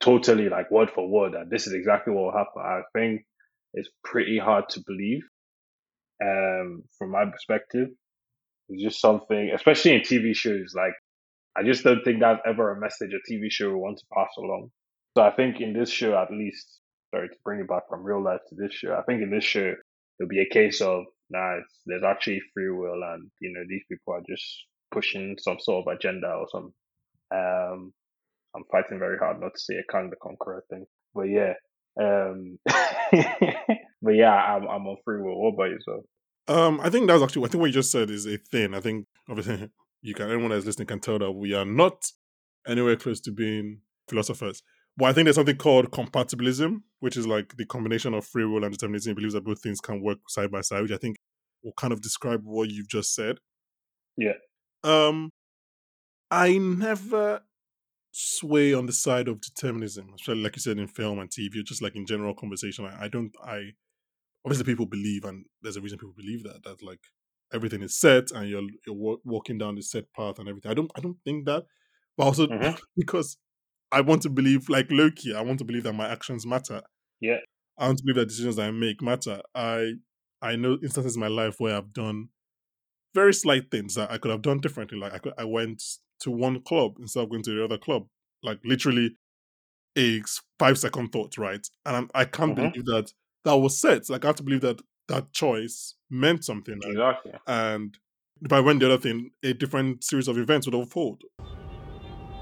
[0.00, 2.62] totally like word for word, and this is exactly what will happen.
[2.62, 3.22] I think
[3.74, 5.22] it's pretty hard to believe.
[6.22, 7.88] Um, from my perspective,
[8.68, 10.72] it's just something, especially in TV shows.
[10.76, 10.94] Like,
[11.56, 14.30] I just don't think that's ever a message a TV show will want to pass
[14.38, 14.70] along.
[15.16, 16.77] So I think in this show, at least,
[17.10, 19.44] sorry to bring it back from real life to this show, I think in this
[19.44, 19.74] show,
[20.20, 21.56] it'll be a case of, nah,
[21.86, 24.44] there's actually free will and, you know, these people are just
[24.92, 26.72] pushing some sort of agenda or some,
[27.34, 27.92] um,
[28.56, 30.86] I'm fighting very hard not to say a Kang the Conqueror thing.
[31.14, 31.54] But yeah,
[32.00, 32.58] um,
[34.02, 35.40] but yeah, I'm, I'm on free will.
[35.40, 36.04] What about yourself?
[36.46, 37.44] Um, I think that's actually.
[37.44, 38.74] I think what you just said is a thing.
[38.74, 39.70] I think obviously
[40.02, 40.30] you can.
[40.30, 42.04] Anyone that's listening can tell that we are not
[42.66, 44.62] anywhere close to being philosophers.
[44.98, 48.64] But I think there's something called compatibilism, which is like the combination of free will
[48.64, 49.12] and determinism.
[49.12, 51.16] It believes that both things can work side by side, which I think
[51.62, 53.36] will kind of describe what you've just said.
[54.16, 54.32] Yeah.
[54.82, 55.30] Um,
[56.32, 57.42] I never
[58.10, 61.80] sway on the side of determinism, especially like you said in film and TV, just
[61.80, 62.84] like in general conversation.
[62.84, 63.30] I, I don't.
[63.40, 63.74] I
[64.44, 67.02] obviously people believe, and there's a reason people believe that that like
[67.54, 70.72] everything is set and you're you're walking down the set path and everything.
[70.72, 70.90] I don't.
[70.96, 71.66] I don't think that,
[72.16, 72.48] but also
[72.96, 73.36] because
[73.92, 76.82] I want to believe, like Loki, I want to believe that my actions matter.
[77.20, 77.38] Yeah.
[77.78, 79.40] I want to believe that decisions I make matter.
[79.54, 79.92] I
[80.42, 82.28] I know instances in my life where I've done
[83.14, 84.98] very slight things that I could have done differently.
[84.98, 85.82] Like I could, I went
[86.20, 88.06] to one club instead of going to the other club.
[88.42, 89.16] Like literally
[89.96, 90.22] a
[90.58, 91.66] five second thought, right?
[91.86, 92.72] And I'm, I can't Mhm.
[92.72, 93.12] believe that
[93.44, 94.08] that was set.
[94.10, 96.74] Like I have to believe that that choice meant something.
[96.82, 97.32] and- Exactly.
[97.46, 97.96] And
[98.42, 101.22] if I went the other thing, a different series of events would unfold.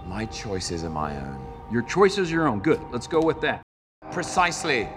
[0.07, 1.44] My choices are my own.
[1.70, 2.61] Your choice is your own.
[2.61, 2.80] Good.
[2.92, 3.62] Let's go with that.
[4.12, 4.88] Precisely.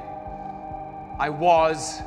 [1.18, 2.00] I was,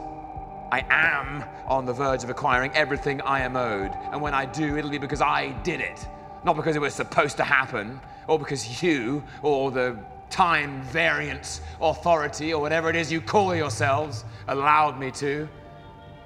[0.70, 3.90] I am on the verge of acquiring everything I am owed.
[4.12, 6.06] And when I do, it'll be because I did it.
[6.44, 9.98] Not because it was supposed to happen, or because you, or the
[10.30, 15.48] time variance authority, or whatever it is you call yourselves, allowed me to.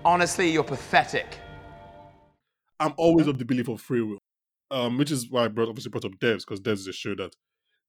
[0.05, 1.39] Honestly, you're pathetic.
[2.79, 4.19] I'm always of the belief of free will,
[4.71, 7.15] um, which is why I brought obviously brought up Devs because Devs is a show
[7.17, 7.35] that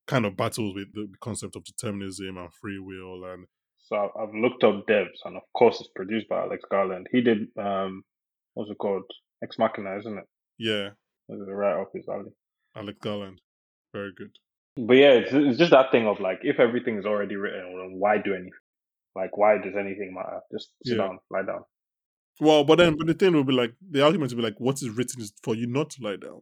[0.08, 3.46] kind of battles with the concept of determinism and free will and
[3.80, 7.08] So I've, looked up Devs, and of course it's produced by Alex Garland.
[7.12, 8.04] He did um,
[8.54, 9.04] what's it called?
[9.44, 10.26] Ex Machina, isn't it?
[10.58, 10.90] yeah,
[11.30, 12.32] is right up his alley.
[12.76, 13.40] Alex Garland,
[13.94, 14.32] very good.
[14.78, 18.18] But yeah, it's, it's just that thing of like, if everything is already written, why
[18.18, 18.52] do anything?
[19.16, 20.40] Like, why does anything matter?
[20.52, 21.04] Just sit Yeah.
[21.06, 21.62] down, lie down.
[22.40, 24.76] Well, but then but the thing will be like the argument will be like, what
[24.82, 26.42] is written is for you not to lie down.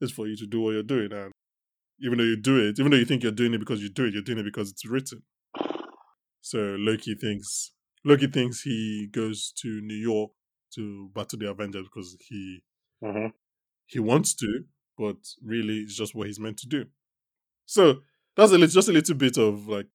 [0.00, 1.32] It's for you to do what you're doing, and
[2.00, 4.04] even though you do it, even though you think you're doing it because you do
[4.04, 5.22] it, you're doing it because it's written.
[6.40, 7.72] So Loki thinks
[8.04, 10.30] Loki thinks he goes to New York
[10.74, 12.62] to battle the Avengers because he
[13.02, 13.32] Mhm.
[13.86, 14.64] he wants to,
[14.96, 16.86] but really it's just what he's meant to do.
[17.66, 18.02] So
[18.36, 19.88] that's a little, just a little bit of like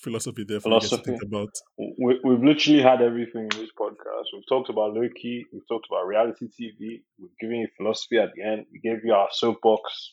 [0.00, 1.48] philosophy there for you guys to think about.
[1.78, 4.24] We, we've literally had everything in this podcast.
[4.32, 5.44] We've talked about Loki.
[5.52, 7.02] We've talked about reality TV.
[7.18, 8.66] We've given you philosophy at the end.
[8.72, 10.12] We gave you our soapbox,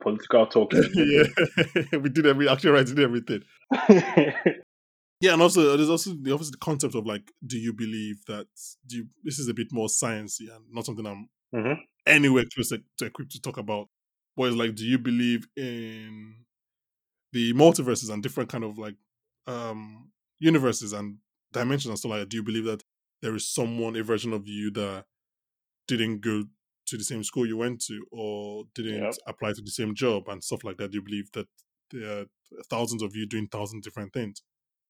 [0.00, 0.72] political talk.
[0.74, 1.86] in the middle.
[1.92, 3.42] yeah, we did every actually right, did everything.
[5.20, 8.46] Yeah, and also there's also the obviously the concept of like, do you believe that
[8.86, 11.76] do you, this is a bit more sciencey and not something I'm Mhm.
[12.06, 13.88] anywhere close to, to equipped to talk about.
[14.36, 16.44] But it's like, do you believe in
[17.32, 18.96] the multiverses and different kind of like
[19.46, 21.18] um universes and
[21.52, 22.28] dimensions and stuff like that?
[22.28, 22.84] Do you believe that
[23.22, 25.06] there is someone, a version of you that
[25.88, 26.44] didn't go
[26.86, 29.14] to the same school you went to or didn't Yep.
[29.26, 30.90] apply to the same job and stuff like that?
[30.92, 31.48] Do you believe that
[31.90, 32.26] there are
[32.70, 34.42] thousands of you doing thousands different things?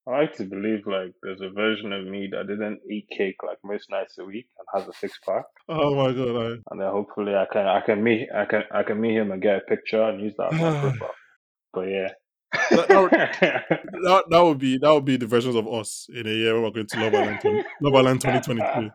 [0.07, 3.59] I like to believe like there's a version of me that didn't eat cake like
[3.65, 5.45] most nights a week and has a six pack.
[5.69, 8.83] Oh my god, I, And then hopefully I can I can meet I can I
[8.83, 11.15] can meet him and get a picture and use that as my profile.
[11.73, 12.09] But yeah.
[12.71, 13.11] That, that, would,
[14.05, 16.63] that, that would be that would be the versions of us in a year when
[16.65, 18.91] we're going to Love Island, 20, Love Island 2022.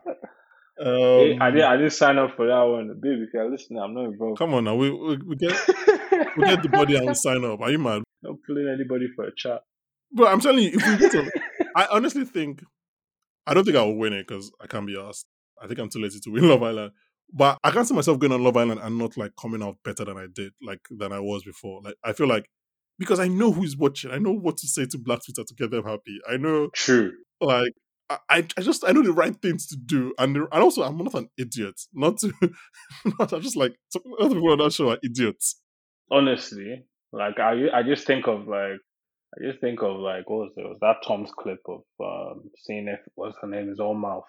[0.78, 2.98] Hey, I Um, did I didn't sign up for that one.
[3.00, 3.26] baby.
[3.32, 4.38] you're listening, I'm not involved.
[4.38, 5.52] come on now, we, we, we get
[6.36, 7.60] we get the body and we sign up.
[7.60, 8.02] Are you mad?
[8.22, 9.60] Not pulling anybody for a chat.
[10.12, 11.30] But I'm telling you, if we get to,
[11.76, 12.62] I honestly think
[13.46, 15.26] I don't think I will win it because I can't be asked.
[15.62, 16.92] I think I'm too lazy to win Love Island.
[17.34, 20.04] But I can't see myself going on Love Island and not like coming out better
[20.04, 21.80] than I did, like than I was before.
[21.82, 22.46] Like I feel like
[23.02, 25.70] because I know who's watching, I know what to say to Black Twitter to get
[25.70, 26.18] them happy.
[26.30, 27.12] I know True.
[27.40, 27.72] like
[28.10, 30.98] I, I just I know the right things to do, and the- and also I'm
[30.98, 31.80] not an idiot.
[31.94, 32.32] Not to,
[33.18, 33.74] not, I'm just like
[34.20, 35.60] other people on that show are idiots.
[36.10, 38.78] Honestly, like I I just think of like
[39.34, 40.62] I just think of like what was it?
[40.62, 44.24] Was that Tom's clip of um seeing if what's her name is all mouth.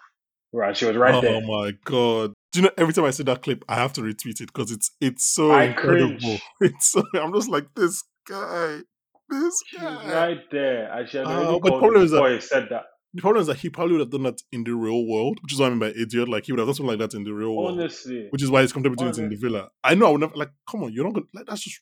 [0.52, 1.40] Right, she was right oh there.
[1.46, 2.32] my god!
[2.52, 4.70] Do you know every time I see that clip, I have to retweet it because
[4.70, 6.16] it's it's so I incredible.
[6.16, 6.42] cringe.
[6.60, 8.80] It's so I'm just like this guy,
[9.28, 10.14] this She was guy.
[10.14, 10.92] right there.
[10.92, 12.84] And she had Uh, already but called problem is that- boy said that.
[13.16, 15.52] The problem is that he probably would have done that in the real world, which
[15.52, 16.28] is what I mean by idiot.
[16.28, 18.26] Like he would have done something like that in the real world, Honestly.
[18.30, 19.70] which is why he's comfortable doing it in the villa.
[19.84, 20.50] I know I would never like.
[20.68, 21.46] Come on, you're not gonna like.
[21.46, 21.80] That's just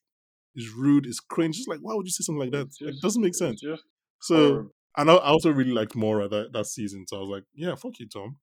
[0.55, 1.07] it's rude.
[1.07, 1.57] It's cringe.
[1.57, 2.67] Just like why would you say something like that?
[2.67, 3.63] It's Like, it doesn't make sense.
[3.63, 3.83] Just
[4.21, 4.71] So horrible.
[4.99, 7.07] and I I also really liked Maura that, that season.
[7.09, 8.37] So I was like, yeah, fuck you, Tom.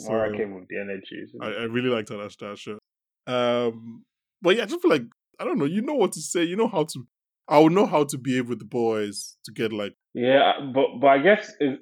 [0.00, 1.22] Maura So- came with the energy.
[1.40, 1.46] I.
[1.46, 2.78] I really liked that that, that show.
[3.28, 4.04] Um,
[4.42, 5.04] but yeah, I just feel like
[5.38, 5.64] I don't know.
[5.64, 6.44] You know what to say.
[6.44, 7.06] You know how to.
[7.48, 9.94] I would know how to behave with the boys to get like.
[10.14, 11.78] Yeah, but but I guess is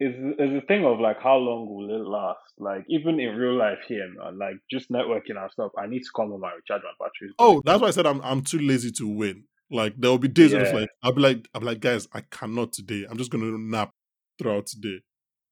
[0.00, 2.38] is is the thing of like how long will it last?
[2.58, 5.72] Like even in real life here, man, like just networking and stuff.
[5.78, 7.34] I need to come on my recharge my batteries.
[7.38, 9.44] Oh, that's why I said I'm I'm too lazy to win.
[9.70, 12.08] Like there will be days where it's like I'll be like I'll be like guys,
[12.12, 13.06] I cannot today.
[13.08, 13.90] I'm just gonna nap
[14.38, 15.00] throughout today.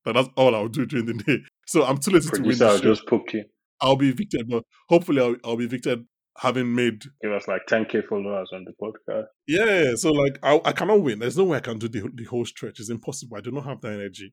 [0.05, 1.38] But that's all I'll do during the day.
[1.66, 2.59] So I'm too lazy to win.
[2.59, 3.44] will just poke you.
[3.80, 6.05] I'll be evicted, but hopefully I'll, I'll be evicted
[6.41, 9.26] having made Give us like 10k followers on the podcast.
[9.47, 11.18] Yeah, so like I, I cannot win.
[11.18, 12.80] There's no way I can do the the whole stretch.
[12.80, 13.36] It's impossible.
[13.36, 14.32] I do not have the energy.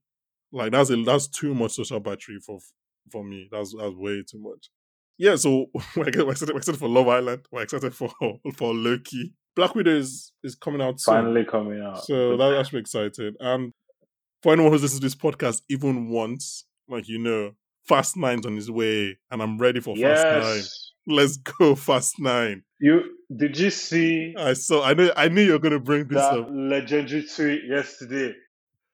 [0.51, 2.59] Like that's a, that's too much social battery for
[3.11, 3.49] for me.
[3.51, 4.69] That's that's way too much.
[5.17, 5.65] Yeah, so
[5.97, 7.45] we're excited, we're excited- for Love Island.
[7.51, 8.09] We're excited for
[8.55, 9.33] for Loki.
[9.55, 11.15] Black Widow is is coming out soon.
[11.15, 12.05] Finally coming out.
[12.05, 13.35] So that, that's excited.
[13.39, 13.73] And
[14.41, 17.51] for anyone who's listened to this podcast even once, like you know,
[17.87, 21.17] Fast Nine's on his way, and I'm ready for Fast Nine.
[21.17, 22.63] Let's go, Fast Nine.
[22.79, 23.01] You
[23.35, 24.83] did you see I saw.
[24.83, 25.11] I knew.
[25.15, 26.47] I knew you were going to bring this that up.
[26.51, 28.33] legendary tweet yesterday?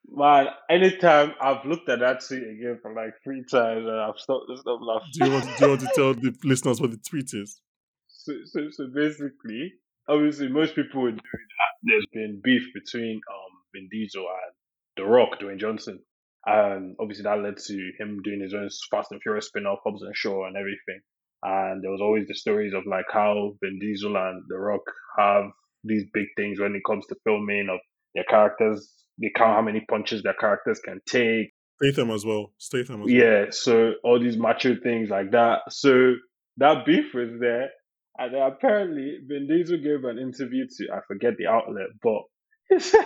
[0.09, 4.45] Man, anytime I've looked at that tweet again for like three times and I've stopped,
[4.55, 5.09] stopped laughing.
[5.13, 7.61] Do you want do you want to tell the listeners what the tweet is?
[8.07, 9.73] So, so, so basically,
[10.07, 14.53] obviously, most people would know that there's been beef between um Vin Diesel and
[14.97, 15.99] The Rock, Dwayne Johnson,
[16.45, 20.15] and obviously that led to him doing his own Fast and Furious spin-off, Hobbs and
[20.15, 21.01] Shaw, and everything.
[21.41, 24.83] And there was always the stories of like how Vin Diesel and The Rock
[25.17, 25.45] have
[25.83, 27.79] these big things when it comes to filming of
[28.15, 28.89] their characters.
[29.21, 31.51] They count how many punches their characters can take.
[31.81, 32.53] Statham as well.
[32.57, 33.15] Statham as well.
[33.15, 35.59] Yeah, so all these macho things like that.
[35.69, 36.13] So
[36.57, 37.69] that beef was there.
[38.17, 42.21] And then apparently, Vin Diesel gave an interview to, I forget the outlet, but
[42.69, 43.05] he said,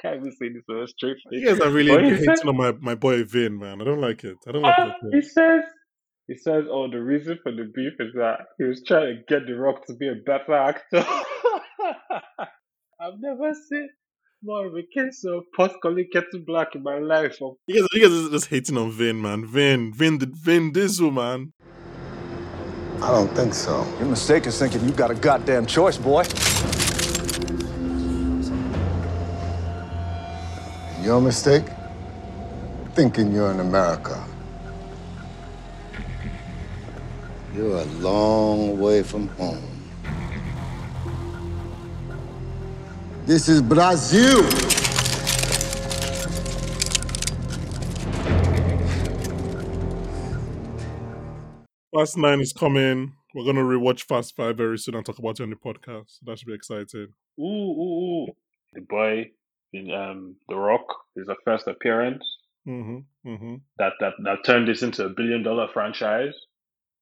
[0.00, 1.16] can't even say this word straight.
[1.30, 3.80] You guys are really But hating said- on my, my boy Vin, man.
[3.80, 4.36] I don't like it.
[4.46, 5.14] I don't like Ah, it.
[5.14, 5.62] he says,
[6.26, 9.46] he says, oh, the reason for the beef is that he was trying to get
[9.46, 11.04] The Rock to be a better actor.
[13.00, 13.88] I've never seen
[14.42, 17.36] more of a case of post calling Kettle Black in my life.
[17.42, 19.46] Of You guys, you guys are just hating on Vin, man.
[19.46, 21.52] Vin, Vin, the Vin Diesel, man.
[23.02, 23.86] I don't think so.
[23.98, 26.24] You're mistaken thinking you got a goddamn choice, boy.
[31.02, 31.64] Your mistake?
[32.92, 34.22] Thinking you're in America.
[37.54, 39.62] You're a long way from home.
[43.24, 44.42] This is Brazil.
[51.94, 53.14] Fast Nine is coming.
[53.34, 56.18] We're gonna rewatch Fast Five very soon and talk about it on the podcast.
[56.24, 57.08] That should be exciting.
[57.38, 58.26] ooh, ooh, ooh.
[58.74, 59.30] The boy
[59.72, 60.84] in um The Rock
[61.16, 62.24] is a first appearance
[62.68, 63.28] Mm-hmm.
[63.28, 63.54] Mm-hmm.
[63.78, 66.34] that that that turned this into a billion dollar franchise.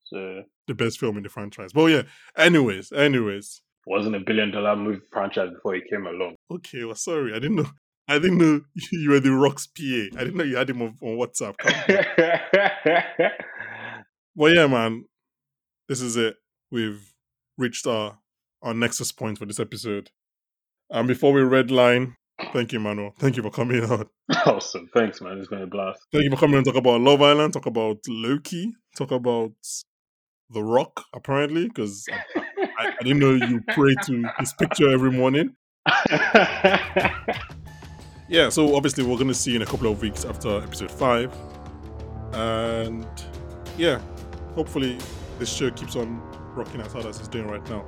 [0.05, 1.73] So The best film in the franchise.
[1.73, 2.03] But yeah.
[2.37, 3.61] Anyways, anyways.
[3.87, 6.37] wasn't a billion dollar movie franchise before he came along.
[6.51, 7.35] Okay, well, sorry.
[7.35, 7.67] I didn't know.
[8.07, 8.61] I didn't know
[8.93, 9.83] you were the Rock's PA.
[10.19, 11.57] I didn't know you had him on, on WhatsApp.
[14.35, 15.05] well, yeah, man.
[15.89, 16.37] This is it.
[16.71, 17.13] We've
[17.57, 18.19] reached our
[18.63, 20.11] our nexus point for this episode.
[20.91, 22.15] And before we redline,
[22.53, 23.15] thank you, Manuel.
[23.19, 24.09] Thank you for coming out.
[24.47, 24.89] awesome.
[24.95, 25.39] Thanks, man.
[25.39, 26.01] It's been a blast.
[26.13, 29.53] Thank you for coming and talk about Love Island, talk about Loki, talk about
[30.51, 32.41] The Rock, apparently, because I,
[32.79, 35.55] I, I didn't know you pray to his picture every morning.
[38.29, 40.91] yeah, so obviously we're going to see you in a couple of weeks after episode
[40.91, 41.35] 5.
[42.33, 43.07] And
[43.77, 44.01] yeah,
[44.55, 44.99] hopefully
[45.39, 46.21] this show keeps on
[46.55, 47.85] rocking as hard as it's doing right now.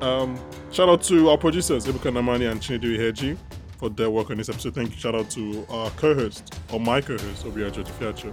[0.00, 0.38] Um,
[0.72, 3.36] shout out to our producers, Ebuka Namani and Chinedu Iheji,
[3.80, 4.74] for their work on this episode.
[4.74, 4.96] Thank you.
[4.98, 8.32] Shout out to our co-host, or my co-host, Obiajo Tifiacho,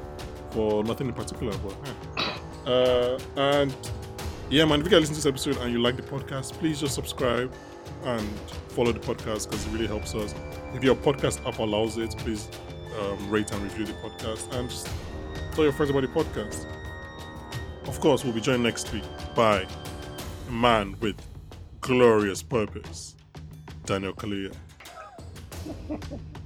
[0.51, 1.75] for nothing in particular, but
[2.17, 2.71] yeah.
[2.71, 3.75] Uh, and
[4.49, 6.81] yeah, man, if you guys listen to this episode and you like the podcast, please
[6.81, 7.51] just subscribe
[8.03, 8.27] and
[8.67, 10.35] follow the podcast because it really helps us.
[10.73, 12.49] If your podcast app allows it, please
[12.99, 14.89] um, rate and review the podcast and just
[15.53, 16.65] tell your friends about the podcast.
[17.87, 19.65] Of course, we'll be joined next week by
[20.49, 21.15] a man with
[21.79, 23.15] glorious purpose,
[23.85, 24.53] Daniel Kaluuya.
[25.65, 26.36] Ha ha ha.